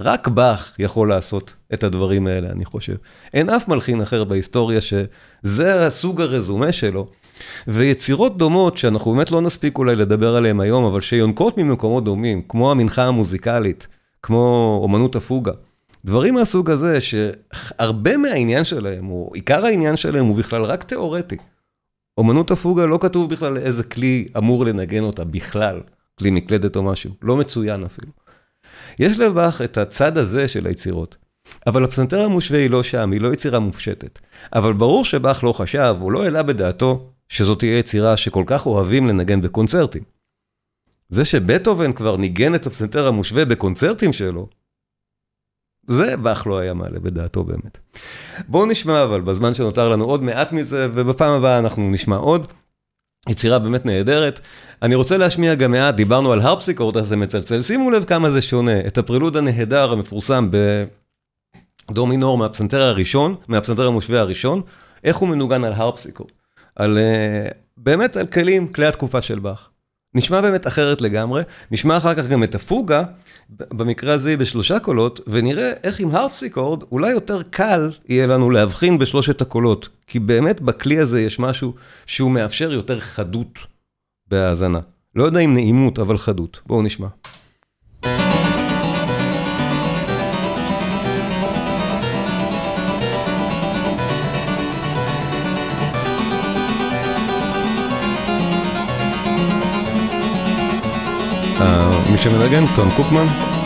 רק 0.00 0.28
באך 0.28 0.74
יכול 0.78 1.08
לעשות 1.08 1.54
את 1.74 1.84
הדברים 1.84 2.26
האלה, 2.26 2.50
אני 2.50 2.64
חושב. 2.64 2.94
אין 3.34 3.50
אף 3.50 3.68
מלחין 3.68 4.00
אחר 4.00 4.24
בהיסטוריה 4.24 4.80
שזה 4.80 5.86
הסוג 5.86 6.20
הרזומה 6.20 6.72
שלו. 6.72 7.06
ויצירות 7.68 8.38
דומות, 8.38 8.76
שאנחנו 8.76 9.12
באמת 9.12 9.30
לא 9.30 9.40
נספיק 9.40 9.78
אולי 9.78 9.96
לדבר 9.96 10.36
עליהן 10.36 10.60
היום, 10.60 10.84
אבל 10.84 11.00
שיונקות 11.00 11.58
ממקומות 11.58 12.04
דומים, 12.04 12.42
כמו 12.48 12.70
המנחה 12.70 13.04
המוזיקלית, 13.04 13.86
כמו 14.22 14.78
אומנות 14.82 15.16
הפוגה. 15.16 15.52
דברים 16.04 16.34
מהסוג 16.34 16.70
הזה, 16.70 16.98
שהרבה 17.00 18.16
מהעניין 18.16 18.64
שלהם, 18.64 19.10
או 19.10 19.30
עיקר 19.34 19.64
העניין 19.64 19.96
שלהם, 19.96 20.26
הוא 20.26 20.36
בכלל 20.36 20.62
רק 20.62 20.82
תיאורטי. 20.82 21.36
אומנות 22.18 22.50
הפוגה 22.50 22.86
לא 22.86 22.98
כתוב 23.00 23.30
בכלל 23.30 23.56
איזה 23.56 23.84
כלי 23.84 24.26
אמור 24.36 24.64
לנגן 24.64 25.02
אותה 25.02 25.24
בכלל, 25.24 25.80
כלי 26.18 26.30
מקלדת 26.30 26.76
או 26.76 26.82
משהו, 26.82 27.10
לא 27.22 27.36
מצוין 27.36 27.84
אפילו. 27.84 28.12
יש 28.98 29.18
לבאך 29.18 29.62
את 29.62 29.78
הצד 29.78 30.18
הזה 30.18 30.48
של 30.48 30.66
היצירות, 30.66 31.16
אבל 31.66 31.84
הפסנתר 31.84 32.20
המושווה 32.20 32.60
היא 32.60 32.70
לא 32.70 32.82
שם, 32.82 33.12
היא 33.12 33.20
לא 33.20 33.32
יצירה 33.32 33.58
מופשטת. 33.58 34.18
אבל 34.54 34.72
ברור 34.72 35.04
שבאך 35.04 35.44
לא 35.44 35.52
חשב, 35.52 35.96
הוא 36.00 36.12
לא 36.12 36.22
העלה 36.22 36.42
בדעתו 36.42 37.10
שזאת 37.28 37.58
תהיה 37.58 37.78
יצירה 37.78 38.16
שכל 38.16 38.44
כך 38.46 38.66
אוהבים 38.66 39.08
לנגן 39.08 39.40
בקונצרטים. 39.40 40.02
זה 41.08 41.24
שבטהובן 41.24 41.92
כבר 41.92 42.16
ניגן 42.16 42.54
את 42.54 42.66
הפסנתר 42.66 43.08
המושווה 43.08 43.44
בקונצרטים 43.44 44.12
שלו, 44.12 44.48
זה 45.90 46.16
באך 46.16 46.46
לא 46.46 46.58
היה 46.58 46.74
מעלה 46.74 47.00
בדעתו 47.00 47.44
באמת. 47.44 47.78
בואו 48.48 48.66
נשמע 48.66 49.04
אבל 49.04 49.20
בזמן 49.20 49.54
שנותר 49.54 49.88
לנו 49.88 50.04
עוד 50.04 50.22
מעט 50.22 50.52
מזה, 50.52 50.88
ובפעם 50.94 51.30
הבאה 51.30 51.58
אנחנו 51.58 51.90
נשמע 51.90 52.16
עוד. 52.16 52.46
יצירה 53.28 53.58
באמת 53.58 53.86
נהדרת. 53.86 54.40
אני 54.82 54.94
רוצה 54.94 55.16
להשמיע 55.16 55.54
גם 55.54 55.70
מעט, 55.70 55.94
דיברנו 55.94 56.32
על 56.32 56.40
הרפסיקורד, 56.40 56.96
איך 56.96 57.06
זה 57.06 57.16
מצלצל, 57.16 57.62
שימו 57.62 57.90
לב 57.90 58.04
כמה 58.04 58.30
זה 58.30 58.42
שונה. 58.42 58.80
את 58.86 58.98
הפרילוד 58.98 59.36
הנהדר 59.36 59.92
המפורסם 59.92 60.48
בדו 61.90 62.06
מינור 62.06 62.38
מהפסנתר 62.38 62.82
הראשון, 62.82 63.34
מהפסנתר 63.48 63.86
המושווה 63.86 64.20
הראשון, 64.20 64.62
איך 65.04 65.16
הוא 65.16 65.28
מנוגן 65.28 65.64
על 65.64 65.72
הרפסיקורד. 65.72 66.30
על, 66.76 66.98
uh, 66.98 67.54
באמת 67.76 68.16
על 68.16 68.26
כלים, 68.26 68.68
כלי 68.68 68.86
התקופה 68.86 69.22
של 69.22 69.38
באך. 69.38 69.69
נשמע 70.14 70.40
באמת 70.40 70.66
אחרת 70.66 71.00
לגמרי, 71.00 71.42
נשמע 71.70 71.96
אחר 71.96 72.14
כך 72.14 72.26
גם 72.26 72.42
את 72.42 72.54
הפוגה, 72.54 73.02
במקרה 73.50 74.14
הזה 74.14 74.36
בשלושה 74.36 74.78
קולות, 74.78 75.20
ונראה 75.26 75.72
איך 75.84 76.00
עם 76.00 76.14
הרפסיקורד 76.14 76.82
אולי 76.92 77.10
יותר 77.10 77.42
קל 77.42 77.90
יהיה 78.08 78.26
לנו 78.26 78.50
להבחין 78.50 78.98
בשלושת 78.98 79.40
הקולות, 79.40 79.88
כי 80.06 80.18
באמת 80.18 80.60
בכלי 80.60 80.98
הזה 80.98 81.20
יש 81.22 81.38
משהו 81.38 81.74
שהוא 82.06 82.30
מאפשר 82.30 82.72
יותר 82.72 83.00
חדות 83.00 83.58
בהאזנה. 84.26 84.80
לא 85.16 85.24
יודע 85.24 85.40
אם 85.40 85.54
נעימות, 85.54 85.98
אבל 85.98 86.18
חדות. 86.18 86.60
בואו 86.66 86.82
נשמע. 86.82 87.06
מי 102.10 102.18
שמנגן, 102.18 102.64
טון 102.76 102.90
קוקמן. 102.96 103.59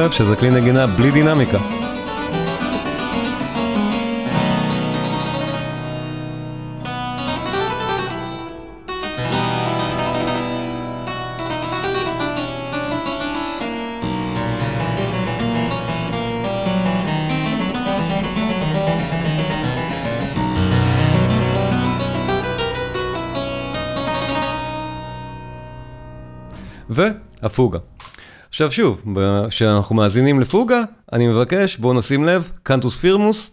לב 0.00 0.10
שזה 0.10 0.36
כלי 0.36 0.50
נגינה 0.50 0.86
בלי 0.86 1.10
דינמיקה. 1.10 1.58
והפוגה. 26.90 27.89
עכשיו 28.60 28.72
שוב, 28.72 29.04
כשאנחנו 29.48 29.94
מאזינים 29.94 30.40
לפוגה, 30.40 30.82
אני 31.12 31.26
מבקש, 31.26 31.76
בואו 31.76 31.94
נשים 31.94 32.24
לב, 32.24 32.50
קנטוס 32.62 32.96
פירמוס. 32.96 33.50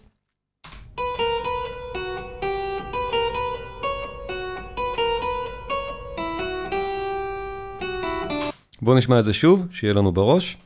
בואו 8.82 8.97
נשמע 8.97 9.20
את 9.20 9.26
זה 9.26 9.34
שוב, 9.34 9.68
שיהיה 9.72 9.93
לנו 9.93 10.12
בראש. 10.12 10.58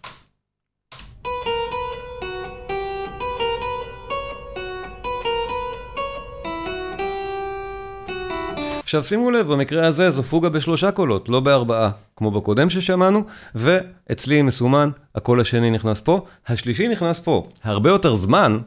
עכשיו 8.91 9.03
שימו 9.03 9.31
לב, 9.31 9.47
במקרה 9.47 9.87
הזה 9.87 10.11
זו 10.11 10.23
פוגה 10.23 10.49
בשלושה 10.49 10.91
קולות, 10.91 11.29
לא 11.29 11.39
בארבעה, 11.39 11.91
כמו 12.15 12.31
בקודם 12.31 12.69
ששמענו, 12.69 13.23
ואצלי 13.55 14.41
מסומן, 14.41 14.89
הקול 15.15 15.41
השני 15.41 15.71
נכנס 15.71 15.99
פה, 15.99 16.25
השלישי 16.47 16.87
נכנס 16.87 17.19
פה. 17.19 17.47
הרבה 17.63 17.89
יותר 17.89 18.15
זמן, 18.15 18.59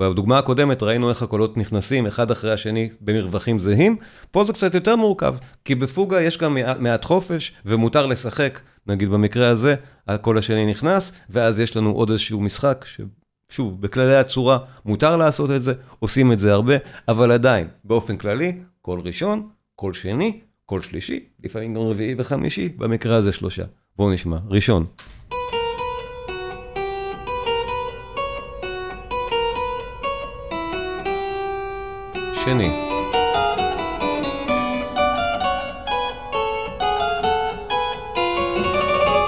בדוגמה 0.00 0.38
הקודמת 0.38 0.82
ראינו 0.82 1.10
איך 1.10 1.22
הקולות 1.22 1.56
נכנסים 1.56 2.06
אחד 2.06 2.30
אחרי 2.30 2.52
השני 2.52 2.90
במרווחים 3.00 3.58
זהים, 3.58 3.96
פה 4.30 4.44
זה 4.44 4.52
קצת 4.52 4.74
יותר 4.74 4.96
מורכב, 4.96 5.34
כי 5.64 5.74
בפוגה 5.74 6.20
יש 6.20 6.38
גם 6.38 6.56
מעט 6.78 7.04
חופש, 7.04 7.52
ומותר 7.66 8.06
לשחק, 8.06 8.60
נגיד 8.86 9.08
במקרה 9.08 9.48
הזה, 9.48 9.74
הקול 10.08 10.38
השני 10.38 10.66
נכנס, 10.66 11.12
ואז 11.30 11.60
יש 11.60 11.76
לנו 11.76 11.90
עוד 11.90 12.10
איזשהו 12.10 12.40
משחק, 12.40 12.84
ש... 12.88 13.00
שוב, 13.50 13.80
בכללי 13.80 14.16
הצורה 14.16 14.58
מותר 14.84 15.16
לעשות 15.16 15.50
את 15.50 15.62
זה, 15.62 15.72
עושים 15.98 16.32
את 16.32 16.38
זה 16.38 16.52
הרבה, 16.52 16.74
אבל 17.08 17.32
עדיין, 17.32 17.68
באופן 17.84 18.16
כללי, 18.16 18.52
קול 18.88 19.00
ראשון, 19.04 19.48
קול 19.76 19.92
שני, 19.92 20.40
קול 20.66 20.82
שלישי, 20.82 21.20
לפעמים 21.44 21.74
גם 21.74 21.80
רביעי 21.80 22.14
וחמישי, 22.18 22.68
במקרה 22.68 23.16
הזה 23.16 23.32
שלושה. 23.32 23.62
בואו 23.96 24.12
נשמע. 24.12 24.36
ראשון. 24.48 24.86
שני. 32.44 32.68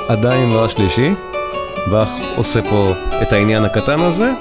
עדיין 0.08 0.50
לא 0.50 0.64
השלישי, 0.64 1.11
באך 1.90 2.08
עושה 2.36 2.62
פה 2.62 2.92
את 3.22 3.32
העניין 3.32 3.64
הקטן 3.64 3.98
הזה, 3.98 4.32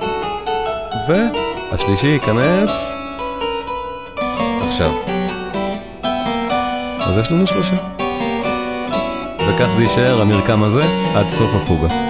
והשלישי 1.08 2.08
ייכנס 2.08 2.70
עכשיו. 4.70 5.09
אז 7.10 7.18
יש 7.18 7.32
לנו 7.32 7.48
שלושה. 7.48 7.76
וכך 9.38 9.68
זה 9.76 9.82
יישאר 9.84 10.22
המרקם 10.22 10.64
הזה 10.64 10.84
עד 11.16 11.30
סוף 11.30 11.50
הפוגה. 11.56 12.09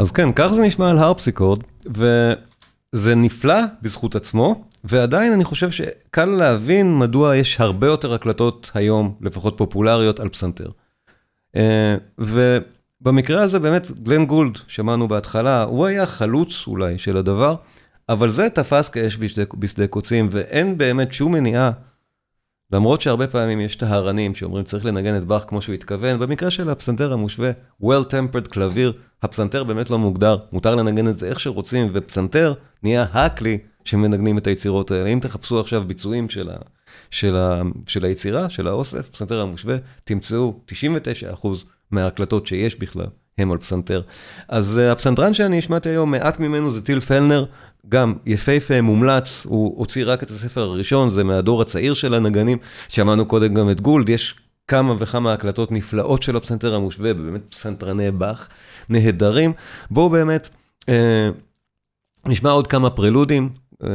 אז 0.00 0.12
כן, 0.12 0.28
כך 0.34 0.46
זה 0.46 0.62
נשמע 0.62 0.90
על 0.90 0.98
הרפסיקורד, 0.98 1.60
וזה 1.86 3.14
נפלא 3.14 3.58
בזכות 3.82 4.16
עצמו, 4.16 4.64
ועדיין 4.84 5.32
אני 5.32 5.44
חושב 5.44 5.70
שקל 5.70 6.24
להבין 6.24 6.98
מדוע 6.98 7.36
יש 7.36 7.60
הרבה 7.60 7.86
יותר 7.86 8.14
הקלטות 8.14 8.70
היום, 8.74 9.14
לפחות 9.20 9.58
פופולריות, 9.58 10.20
על 10.20 10.28
פסנתר. 10.28 10.70
אה, 11.56 11.96
ובמקרה 12.18 13.42
הזה 13.42 13.58
באמת 13.58 13.90
גלן 14.02 14.24
גולד, 14.26 14.58
שמענו 14.66 15.08
בהתחלה, 15.08 15.62
הוא 15.62 15.86
היה 15.86 16.06
חלוץ 16.06 16.64
אולי 16.66 16.98
של 16.98 17.16
הדבר, 17.16 17.54
אבל 18.08 18.30
זה 18.30 18.48
תפס 18.54 18.88
כאש 18.88 19.18
בשדה, 19.58 19.86
קוצים, 19.86 20.28
ואין 20.30 20.78
באמת 20.78 21.12
שום 21.12 21.32
מניעה, 21.32 21.70
למרות 22.72 23.00
שהרבה 23.00 23.26
פעמים 23.26 23.60
יש 23.60 23.76
טהרנים 23.76 24.34
שאומרים 24.34 24.64
צריך 24.64 24.84
לנגן 24.84 25.16
את 25.16 25.24
באך 25.24 25.44
כמו 25.48 25.62
שהוא 25.62 25.74
התכוון, 25.74 26.18
במקרה 26.18 26.50
של 26.50 26.70
הפסנתר 26.70 27.12
המושווה, 27.12 27.50
well-tempered 27.82 28.48
קלביר, 28.50 28.92
הפסנתר 29.22 29.64
באמת 29.64 29.90
לא 29.90 29.98
מוגדר, 29.98 30.36
מותר 30.52 30.74
לנגן 30.74 31.08
את 31.08 31.18
זה 31.18 31.28
איך 31.28 31.40
שרוצים, 31.40 31.90
ופסנתר 31.92 32.54
נהיה 32.82 33.06
הכלי 33.12 33.58
שמנגנים 33.84 34.38
את 34.38 34.46
היצירות 34.46 34.90
האלה. 34.90 35.08
אם 35.08 35.18
תחפשו 35.22 35.60
עכשיו 35.60 35.84
ביצועים 35.86 36.28
של, 36.28 36.50
ה, 36.50 36.56
של, 37.10 37.36
ה, 37.36 37.62
של 37.86 38.04
היצירה, 38.04 38.50
של 38.50 38.66
האוסף, 38.66 39.10
פסנתר 39.10 39.40
המושווה, 39.40 39.76
תמצאו 40.04 40.60
99% 41.42 41.46
מההקלטות 41.90 42.46
שיש 42.46 42.76
בכלל, 42.76 43.06
הם 43.38 43.52
על 43.52 43.58
פסנתר. 43.58 44.02
אז 44.48 44.80
uh, 44.80 44.92
הפסנתרן 44.92 45.34
שאני 45.34 45.58
השמעתי 45.58 45.88
היום, 45.88 46.10
מעט 46.10 46.40
ממנו 46.40 46.70
זה 46.70 46.82
טיל 46.82 47.00
פלנר, 47.00 47.44
גם 47.88 48.14
יפהפה, 48.26 48.80
מומלץ, 48.80 49.46
הוא 49.46 49.78
הוציא 49.78 50.04
רק 50.06 50.22
את 50.22 50.30
הספר 50.30 50.60
הראשון, 50.60 51.10
זה 51.10 51.24
מהדור 51.24 51.62
הצעיר 51.62 51.94
של 51.94 52.14
הנגנים, 52.14 52.58
שמענו 52.88 53.26
קודם 53.26 53.54
גם 53.54 53.70
את 53.70 53.80
גולד, 53.80 54.08
יש 54.08 54.34
כמה 54.68 54.94
וכמה 54.98 55.32
הקלטות 55.32 55.72
נפלאות 55.72 56.22
של 56.22 56.36
הפסנתר 56.36 56.74
המושווה, 56.74 57.14
באמת 57.14 57.40
פסנתרני 57.50 58.10
באך 58.10 58.48
נהדרים. 58.90 59.52
בואו 59.90 60.10
באמת 60.10 60.48
אה, 60.88 61.30
נשמע 62.26 62.50
עוד 62.50 62.66
כמה 62.66 62.90
פרלודים, 62.90 63.48
אה, 63.84 63.88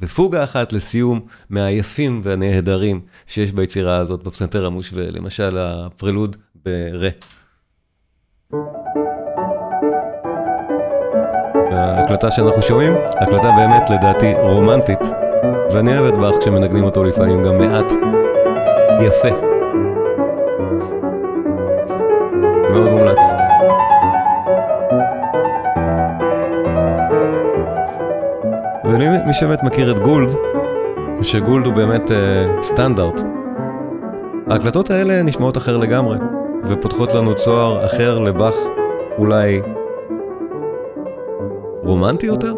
בפוגה 0.00 0.44
אחת 0.44 0.72
לסיום 0.72 1.20
מהיפים 1.50 2.20
והנהדרים 2.24 3.00
שיש 3.26 3.52
ביצירה 3.52 3.96
הזאת 3.96 4.22
בפסנתר 4.22 4.66
המושווה, 4.66 5.10
למשל 5.10 5.58
הפרלוד 5.58 6.36
ב-רה. 6.64 7.08
וההקלטה 11.70 12.30
שאנחנו 12.30 12.62
שומעים, 12.62 12.92
הקלטה 13.20 13.50
באמת 13.56 13.90
לדעתי 13.90 14.32
רומנטית, 14.42 15.00
ואני 15.74 15.98
אוהב 15.98 16.14
את 16.14 16.20
באך 16.20 16.34
כשמנגנים 16.40 16.84
אותו 16.84 17.04
לפעמים 17.04 17.44
גם 17.44 17.58
מעט 17.58 17.92
יפה. 19.06 19.49
ומי 29.08 29.34
שבאמת 29.34 29.62
מכיר 29.62 29.90
את 29.90 29.98
גולד, 29.98 30.36
שגולד 31.22 31.66
הוא 31.66 31.74
באמת 31.74 32.10
uh, 32.10 32.62
סטנדרט. 32.62 33.22
ההקלטות 34.50 34.90
האלה 34.90 35.22
נשמעות 35.22 35.56
אחר 35.56 35.76
לגמרי, 35.76 36.18
ופותחות 36.64 37.14
לנו 37.14 37.34
צוהר 37.34 37.86
אחר 37.86 38.18
לבאך 38.18 38.54
אולי 39.18 39.60
רומנטי 41.82 42.26
יותר? 42.26 42.54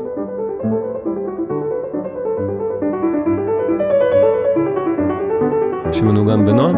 שמנוגן 5.93 6.47
בנועם, 6.47 6.77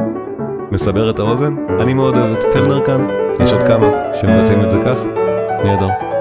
מסבר 0.71 1.11
את 1.11 1.19
האוזן. 1.19 1.55
אני 1.81 1.95
מאוד 1.95 2.17
אוהב 2.17 2.31
את 2.37 2.45
פלנר 2.45 2.85
כאן, 2.85 3.09
יש 3.41 3.53
עוד 3.53 3.63
כמה 3.63 3.91
שמבצעים 4.15 4.63
את 4.63 4.71
זה 4.71 4.79
כך, 4.79 5.05
נהדר. 5.65 6.14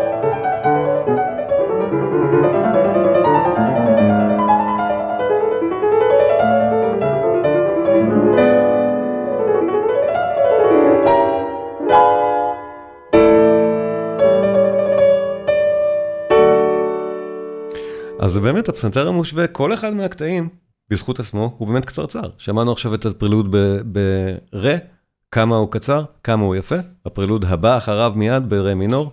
אז 18.34 18.36
זה 18.36 18.42
באמת 18.42 18.70
הפסנתר 18.70 19.08
המושווה, 19.08 19.48
כל 19.48 19.74
אחד 19.74 19.94
מהקטעים, 19.94 20.50
בזכות 20.90 21.20
עצמו, 21.20 21.56
הוא 21.58 21.68
באמת 21.68 21.86
קצרצר. 21.86 22.30
שמענו 22.38 22.72
עכשיו 22.72 22.94
את 22.94 23.06
הפרילוד 23.06 23.56
ב-רה, 23.92 24.76
כמה 25.32 25.56
הוא 25.56 25.72
קצר, 25.72 26.04
כמה 26.24 26.44
הוא 26.44 26.56
יפה. 26.56 26.76
הפרילוד 27.06 27.46
הבא 27.48 27.78
אחריו 27.78 28.14
מיד 28.16 28.50
ב-רה 28.50 28.76
מינור. 28.76 29.12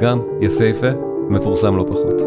גם 0.00 0.20
יפהפה, 0.40 0.86
מפורסם 1.28 1.76
לא 1.76 1.84
פחות. 1.88 2.20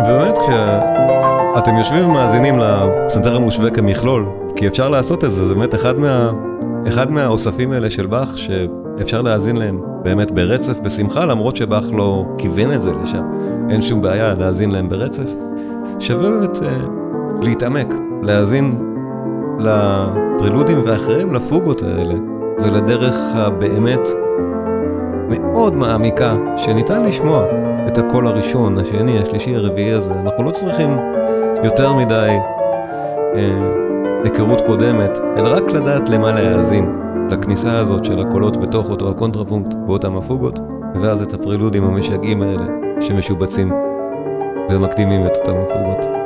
ובאמת 0.00 0.38
כשאתם 0.38 1.76
יושבים 1.76 2.08
ומאזינים 2.08 2.58
לפסנתר 2.58 3.36
המושווה 3.36 3.70
כמכלול, 3.70 4.26
כי 4.56 4.68
אפשר 4.68 4.88
לעשות 4.88 5.24
את 5.24 5.32
זה, 5.32 5.46
זה 5.46 5.54
באמת 5.54 5.74
אחד 5.74 5.98
מה... 5.98 6.32
אחד 6.88 7.10
מהאוספים 7.10 7.72
האלה 7.72 7.90
של 7.90 8.06
באך 8.06 8.38
שאפשר 8.98 9.20
להאזין 9.20 9.56
להם 9.56 9.80
באמת 10.02 10.30
ברצף 10.30 10.80
בשמחה, 10.80 11.24
למרות 11.24 11.56
שבאך 11.56 11.84
לא 11.92 12.24
כיוון 12.38 12.72
את 12.72 12.82
זה 12.82 12.92
לשם. 13.02 13.24
אין 13.70 13.82
שום 13.82 14.02
בעיה 14.02 14.34
להאזין 14.34 14.70
להם 14.70 14.88
ברצף. 14.88 15.28
שווה 15.98 16.30
באמת 16.30 16.62
אה, 16.62 16.78
להתעמק, 17.42 17.94
להאזין 18.22 18.78
לפרילודים 19.58 20.82
ואחרים, 20.86 21.32
לפוגות 21.32 21.82
האלה, 21.82 22.14
ולדרך 22.64 23.14
הבאמת 23.34 24.08
מאוד 25.28 25.74
מעמיקה, 25.74 26.36
שניתן 26.56 27.02
לשמוע 27.02 27.44
את 27.86 27.98
הקול 27.98 28.26
הראשון, 28.26 28.78
השני, 28.78 29.18
השלישי, 29.18 29.56
הרביעי 29.56 29.92
הזה. 29.92 30.12
אנחנו 30.12 30.44
לא 30.44 30.50
צריכים 30.50 30.96
יותר 31.64 31.94
מדי... 31.94 32.36
אה, 33.34 33.84
היכרות 34.24 34.60
קודמת, 34.60 35.18
אלא 35.36 35.48
רק 35.48 35.62
לדעת 35.70 36.08
למה 36.08 36.32
להאזין, 36.32 37.03
לכניסה 37.38 37.78
הזאת 37.78 38.04
של 38.04 38.20
הקולות 38.20 38.56
בתוך 38.56 38.90
אותו 38.90 39.10
הקונטרפונקט 39.10 39.74
באותם 39.86 40.16
הפוגות, 40.16 40.58
ואז 41.02 41.22
את 41.22 41.32
הפרילודים 41.32 41.84
המשגעים 41.84 42.42
האלה 42.42 42.66
שמשובצים 43.00 43.72
ומקדימים 44.70 45.26
את 45.26 45.36
אותם 45.36 45.54
הפוגות. 45.56 46.23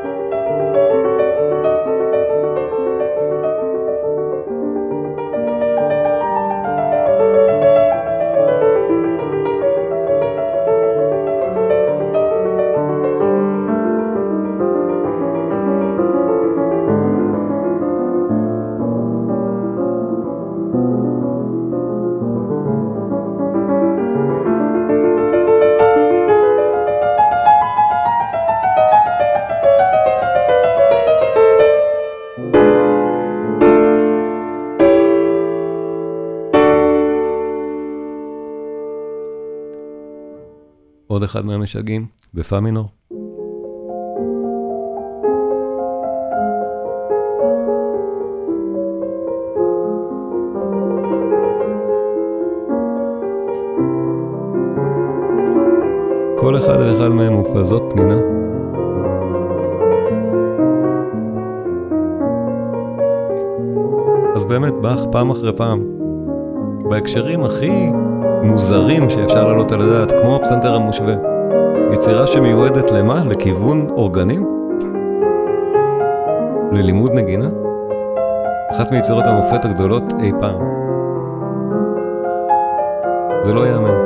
אחד 41.28 41.44
מהמשגעים, 41.44 42.06
בפה 42.34 42.60
מינור. 42.60 42.88
כל 56.36 56.56
אחד 56.56 56.76
ואחד 56.80 57.08
מהם 57.08 57.32
הוא 57.32 57.56
כזאת 57.56 57.82
פנינה. 57.92 58.20
אז 64.34 64.44
באמת, 64.44 64.72
באך 64.72 65.00
פעם 65.12 65.30
אחרי 65.30 65.56
פעם, 65.56 65.84
בהקשרים 66.90 67.44
הכי 67.44 67.90
מוזרים 68.42 69.10
שאפשר 69.10 69.44
להעלות 69.46 69.72
על 69.72 69.80
הדעת, 69.82 70.20
כמו 70.20 70.36
הפסנתר 70.36 70.74
המושווה. 70.74 71.14
יצירה 71.92 72.26
שמיועדת 72.26 72.90
למה? 72.90 73.22
לכיוון 73.24 73.86
אורגנים? 73.90 74.46
ללימוד 76.72 77.12
נגינה? 77.12 77.48
אחת 78.70 78.92
מיצירות 78.92 79.24
המופת 79.24 79.64
הגדולות 79.64 80.12
אי 80.20 80.32
פעם. 80.40 80.58
זה 83.42 83.52
לא 83.52 83.66
ייאמן. 83.66 83.97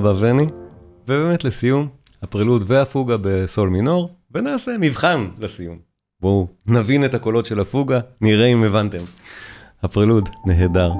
רבה 0.00 0.12
וני. 0.20 0.46
ובאמת 1.08 1.44
לסיום, 1.44 1.88
הפרילוד 2.22 2.64
והפוגה 2.66 3.16
בסול 3.22 3.68
מינור, 3.68 4.10
ונעשה 4.34 4.76
מבחן 4.80 5.28
לסיום. 5.38 5.78
בואו 6.20 6.46
נבין 6.66 7.04
את 7.04 7.14
הקולות 7.14 7.46
של 7.46 7.60
הפוגה, 7.60 8.00
נראה 8.20 8.46
אם 8.46 8.64
הבנתם. 8.64 9.04
הפרילוד 9.82 10.28
נהדר, 10.46 10.92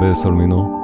בסול 0.00 0.34
מינור. 0.34 0.77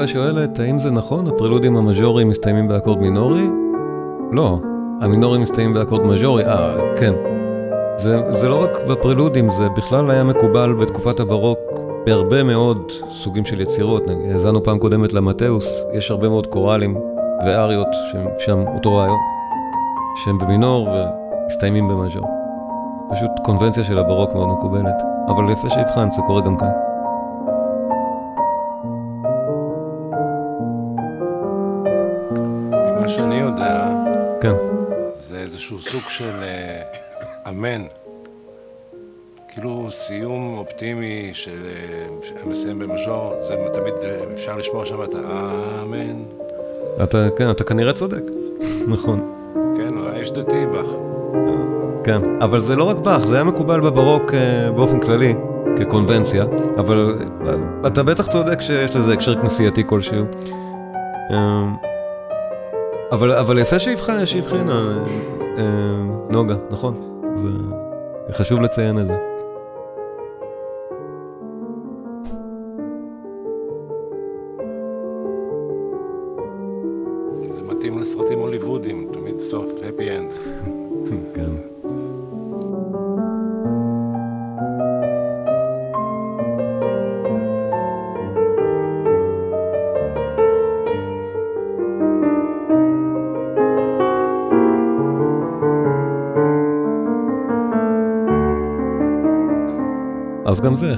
נוגה 0.00 0.12
שואלת, 0.12 0.58
האם 0.58 0.78
זה 0.78 0.90
נכון, 0.90 1.26
הפרילודים 1.26 1.76
המז'וריים 1.76 2.28
מסתיימים 2.28 2.68
באקורד 2.68 2.98
מינורי? 2.98 3.48
לא, 4.32 4.58
המינורים 5.00 5.42
מסתיימים 5.42 5.74
באקורד 5.74 6.06
מז'ורי, 6.06 6.44
אה, 6.44 6.76
כן. 6.96 7.12
זה, 7.96 8.32
זה 8.32 8.48
לא 8.48 8.62
רק 8.62 8.70
בפרילודים, 8.88 9.50
זה 9.50 9.68
בכלל 9.68 10.10
היה 10.10 10.24
מקובל 10.24 10.74
בתקופת 10.74 11.20
הברוק 11.20 11.58
בהרבה 12.06 12.42
מאוד 12.42 12.92
סוגים 13.10 13.44
של 13.44 13.60
יצירות. 13.60 14.02
האזנו 14.30 14.62
פעם 14.62 14.78
קודמת 14.78 15.12
למטאוס, 15.12 15.72
יש 15.92 16.10
הרבה 16.10 16.28
מאוד 16.28 16.46
קוראלים 16.46 16.98
ואריות 17.46 17.88
שהם 18.12 18.26
שם 18.38 18.64
אותו 18.74 18.96
רעיון, 18.96 19.18
שהם 20.24 20.38
במינור 20.38 20.88
ומסתיימים 20.88 21.88
במז'ור. 21.88 22.26
פשוט 23.14 23.30
קונבנציה 23.44 23.84
של 23.84 23.98
הברוק 23.98 24.34
מאוד 24.34 24.48
מקובלת, 24.48 24.96
אבל 25.28 25.50
יפה 25.52 25.70
שהבחנת, 25.70 26.12
זה 26.12 26.22
קורה 26.26 26.40
גם 26.40 26.56
כאן. 26.56 26.89
איזשהו 35.60 35.80
סוג 35.80 36.02
של 36.08 36.42
אה, 36.42 36.82
אמן. 37.48 37.82
כאילו 39.48 39.86
סיום 39.90 40.58
אופטימי 40.58 41.30
שמסיים 41.32 42.78
במז'ור, 42.78 43.34
זה 43.40 43.56
תמיד 43.74 43.94
אה, 44.02 44.18
אפשר 44.34 44.56
לשמוע 44.56 44.86
שם 44.86 45.02
את 45.02 45.14
האמן. 45.14 46.22
אתה, 47.02 47.28
כן, 47.36 47.50
אתה 47.50 47.64
כנראה 47.64 47.92
צודק, 47.92 48.22
נכון. 48.94 49.34
כן, 49.76 49.94
יש 50.22 50.32
דתי 50.32 50.66
בך. 50.66 50.86
כן, 52.04 52.20
אבל 52.40 52.60
זה 52.60 52.76
לא 52.76 52.84
רק 52.84 52.96
באך, 52.96 53.26
זה 53.26 53.34
היה 53.34 53.44
מקובל 53.44 53.80
בברוק 53.80 54.34
אה, 54.34 54.70
באופן 54.70 55.00
כללי, 55.00 55.34
כקונבנציה, 55.76 56.44
אבל 56.78 57.18
אה, 57.46 57.54
אתה 57.86 58.02
בטח 58.02 58.26
צודק 58.26 58.60
שיש 58.60 58.90
לזה 58.90 59.12
הקשר 59.12 59.40
כנסייתי 59.40 59.82
כלשהו. 59.86 60.24
אה, 61.30 61.64
אבל, 63.12 63.32
אבל 63.32 63.58
יפה 63.58 63.78
שהבחינה, 63.78 64.26
נוגה, 66.30 66.54
נכון, 66.70 67.22
זה 68.26 68.32
חשוב 68.32 68.60
לציין 68.60 68.98
את. 68.98 69.06
זה 69.06 69.29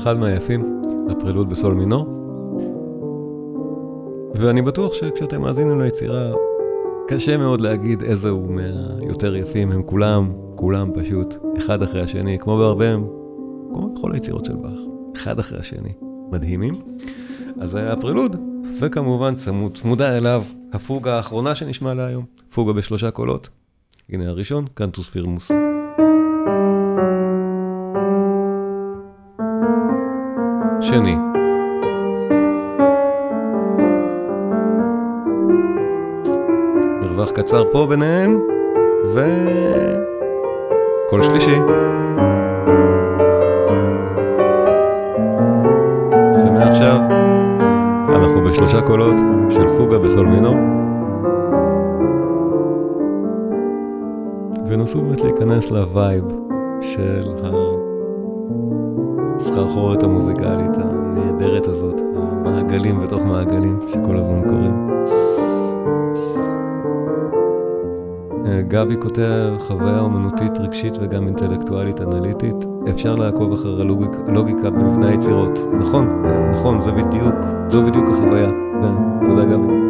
אחד 0.03 0.19
מהיפים, 0.19 0.83
הפרילוד 1.11 1.51
בסול 1.51 1.75
מינור. 1.75 2.07
ואני 4.35 4.63
בטוח 4.63 4.95
שכשאתם 4.95 5.41
מאזינים 5.41 5.81
ליצירה, 5.81 6.33
קשה 7.09 7.37
מאוד 7.37 7.61
להגיד 7.61 8.03
איזה 8.03 8.29
הוא 8.29 8.49
מהיותר 8.51 9.37
יפים, 9.37 9.73
הם 9.73 9.83
כולם, 9.83 10.33
כולם 10.57 10.91
פשוט, 10.95 11.35
אחד 11.59 11.83
אחרי 11.83 12.03
השני, 12.03 12.39
כמו 12.39 12.59
בהרבה, 12.59 12.95
כמו 13.73 13.95
בכל 13.95 14.13
היצירות 14.13 14.45
של 14.45 14.57
באך, 14.57 14.81
אחד 15.17 15.39
אחרי 15.39 15.59
השני, 15.59 15.93
מדהימים. 16.31 16.81
אז 17.61 17.71
זה 17.71 17.79
היה 17.79 17.93
הפרילוד, 17.93 18.37
וכמובן 18.81 19.35
צמוד, 19.35 19.79
צמודה 19.79 20.17
אליו 20.17 20.45
הפוגה 20.73 21.17
האחרונה 21.17 21.55
שנשמע 21.55 21.95
להיום, 21.95 22.25
פוגה 22.55 22.73
בשלושה 22.73 23.11
קולות. 23.11 23.49
הנה 24.09 24.29
הראשון, 24.29 24.65
קנטוס 24.75 25.09
פירמוס. 25.09 25.53
שני. 30.93 31.17
מרווח 37.01 37.31
קצר 37.31 37.65
פה 37.73 37.87
ביניהם, 37.89 38.41
ו... 39.15 39.21
קול 41.11 41.23
שלישי. 41.23 41.57
ומעכשיו 46.47 47.01
אנחנו 48.09 48.43
בשלושה 48.45 48.81
קולות 48.81 49.17
של 49.51 49.69
פוגה 49.79 49.99
בסול 49.99 50.27
מינור. 50.27 50.57
ונסו 54.69 55.03
באמת 55.03 55.21
להיכנס 55.21 55.71
ל 55.71 55.81
vibe 55.81 56.25
של 56.81 57.35
הסחרחורת 59.53 60.03
המוזיקלית 60.03 60.77
הנהדרת 60.77 61.67
הזאת, 61.67 62.01
המעגלים 62.17 63.01
בתוך 63.01 63.23
מעגלים 63.23 63.79
שכל 63.89 64.17
הזמן 64.17 64.49
קורים. 64.49 64.89
גבי 68.69 68.97
כותב 69.01 69.53
חוויה 69.59 70.01
אומנותית 70.01 70.59
רגשית 70.59 70.95
וגם 71.01 71.27
אינטלקטואלית 71.27 72.01
אנליטית. 72.01 72.57
אפשר 72.91 73.15
לעקוב 73.15 73.53
אחר 73.53 73.81
הלוגיקה, 74.29 74.71
במבנה 74.71 75.09
היצירות. 75.09 75.59
נכון, 75.79 76.09
נכון, 76.53 76.81
זה 76.81 76.93
בדיוק, 76.93 77.35
זו 77.69 77.83
בדיוק 77.83 78.09
החוויה. 78.09 78.51
תודה 79.25 79.45
גבי. 79.45 79.82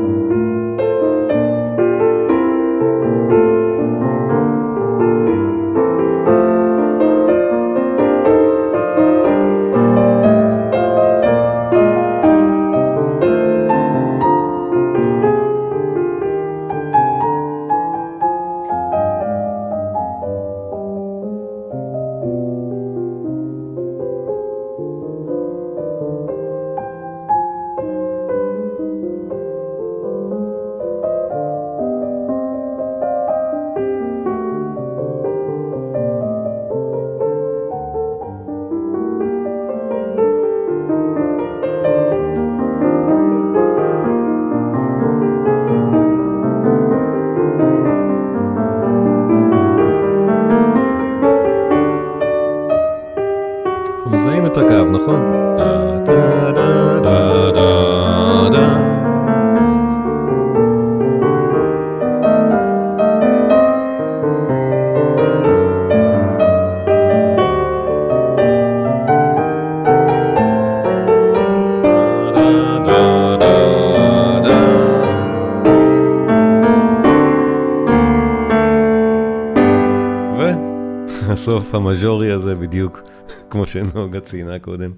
הסוף 81.43 81.75
המז'ורי 81.75 82.33
הזה 82.33 82.55
בדיוק 82.55 83.03
כמו 83.51 83.67
שנוגה 83.67 84.21
ציינה 84.21 84.59
קודם. 84.59 84.91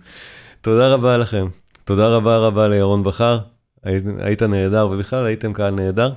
תודה 0.61 0.89
רבה 0.89 1.17
לכם, 1.17 1.47
תודה 1.85 2.09
רבה 2.09 2.39
רבה 2.39 2.69
לירון 2.69 3.03
בכר, 3.03 3.39
היית, 3.85 4.05
היית 4.19 4.43
נהדר, 4.43 4.89
ובכלל 4.91 5.25
הייתם 5.25 5.53
קהל 5.53 5.75
נהדר. 5.75 6.13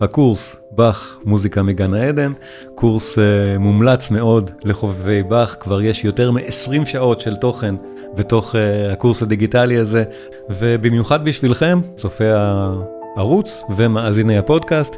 הקורס 0.00 0.56
באך 0.72 1.18
מוזיקה 1.24 1.62
מגן 1.62 1.94
העדן, 1.94 2.32
קורס 2.74 3.18
uh, 3.18 3.58
מומלץ 3.58 4.10
מאוד 4.10 4.50
לחובבי 4.64 5.22
באך, 5.22 5.56
כבר 5.60 5.82
יש 5.82 6.04
יותר 6.04 6.30
מ-20 6.30 6.86
שעות 6.86 7.20
של 7.20 7.36
תוכן 7.36 7.74
בתוך 8.14 8.54
uh, 8.54 8.92
הקורס 8.92 9.22
הדיגיטלי 9.22 9.78
הזה, 9.78 10.04
ובמיוחד 10.50 11.24
בשבילכם, 11.24 11.80
צופי 11.96 12.28
הערוץ 12.28 13.62
ומאזיני 13.76 14.38
הפודקאסט, 14.38 14.96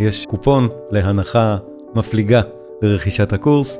יש 0.00 0.26
קופון 0.26 0.68
להנחה 0.90 1.56
מפליגה 1.94 2.40
לרכישת 2.82 3.32
הקורס 3.32 3.78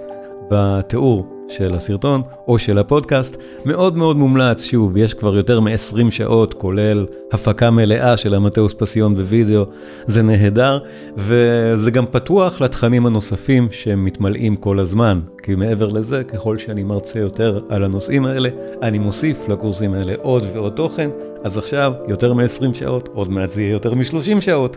בתיאור 0.50 1.26
של 1.48 1.74
הסרטון 1.74 2.22
או 2.48 2.58
של 2.58 2.78
הפודקאסט. 2.78 3.36
מאוד 3.64 3.96
מאוד 3.96 4.16
מומלץ, 4.16 4.64
שוב, 4.64 4.96
יש 4.96 5.14
כבר 5.14 5.36
יותר 5.36 5.60
מ-20 5.60 6.10
שעות, 6.10 6.54
כולל 6.54 7.06
הפקה 7.32 7.70
מלאה 7.70 8.16
של 8.16 8.34
המטאוס 8.34 8.74
פסיון 8.78 9.12
ווידאו, 9.12 9.64
זה 10.06 10.22
נהדר, 10.22 10.78
וזה 11.16 11.90
גם 11.90 12.06
פתוח 12.06 12.60
לתכנים 12.60 13.06
הנוספים 13.06 13.68
שמתמלאים 13.70 14.56
כל 14.56 14.78
הזמן, 14.78 15.20
כי 15.42 15.54
מעבר 15.54 15.88
לזה, 15.88 16.24
ככל 16.24 16.58
שאני 16.58 16.82
מרצה 16.82 17.18
יותר 17.18 17.60
על 17.68 17.84
הנושאים 17.84 18.24
האלה, 18.24 18.48
אני 18.82 18.98
מוסיף 18.98 19.48
לקורסים 19.48 19.94
האלה 19.94 20.14
עוד 20.22 20.46
ועוד 20.52 20.72
תוכן. 20.72 21.10
אז 21.44 21.58
עכשיו 21.58 21.92
יותר 22.08 22.34
מ-20 22.34 22.74
שעות, 22.74 23.08
עוד 23.14 23.32
מעט 23.32 23.50
זה 23.50 23.62
יהיה 23.62 23.72
יותר 23.72 23.94
מ-30 23.94 24.40
שעות. 24.40 24.76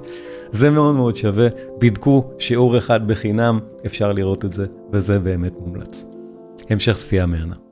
זה 0.52 0.70
מאוד 0.70 0.96
מאוד 0.96 1.16
שווה, 1.16 1.48
בדקו 1.80 2.24
שיעור 2.40 2.78
אחד 2.78 3.08
בחינם, 3.08 3.60
אפשר 3.86 4.14
לראות 4.14 4.46
את 4.46 4.54
זה, 4.54 4.66
וזה 4.92 5.20
באמת 5.20 5.54
מומלץ. 5.60 6.06
המשך 6.70 6.98
צפייה 6.98 7.26
מהנה. 7.26 7.67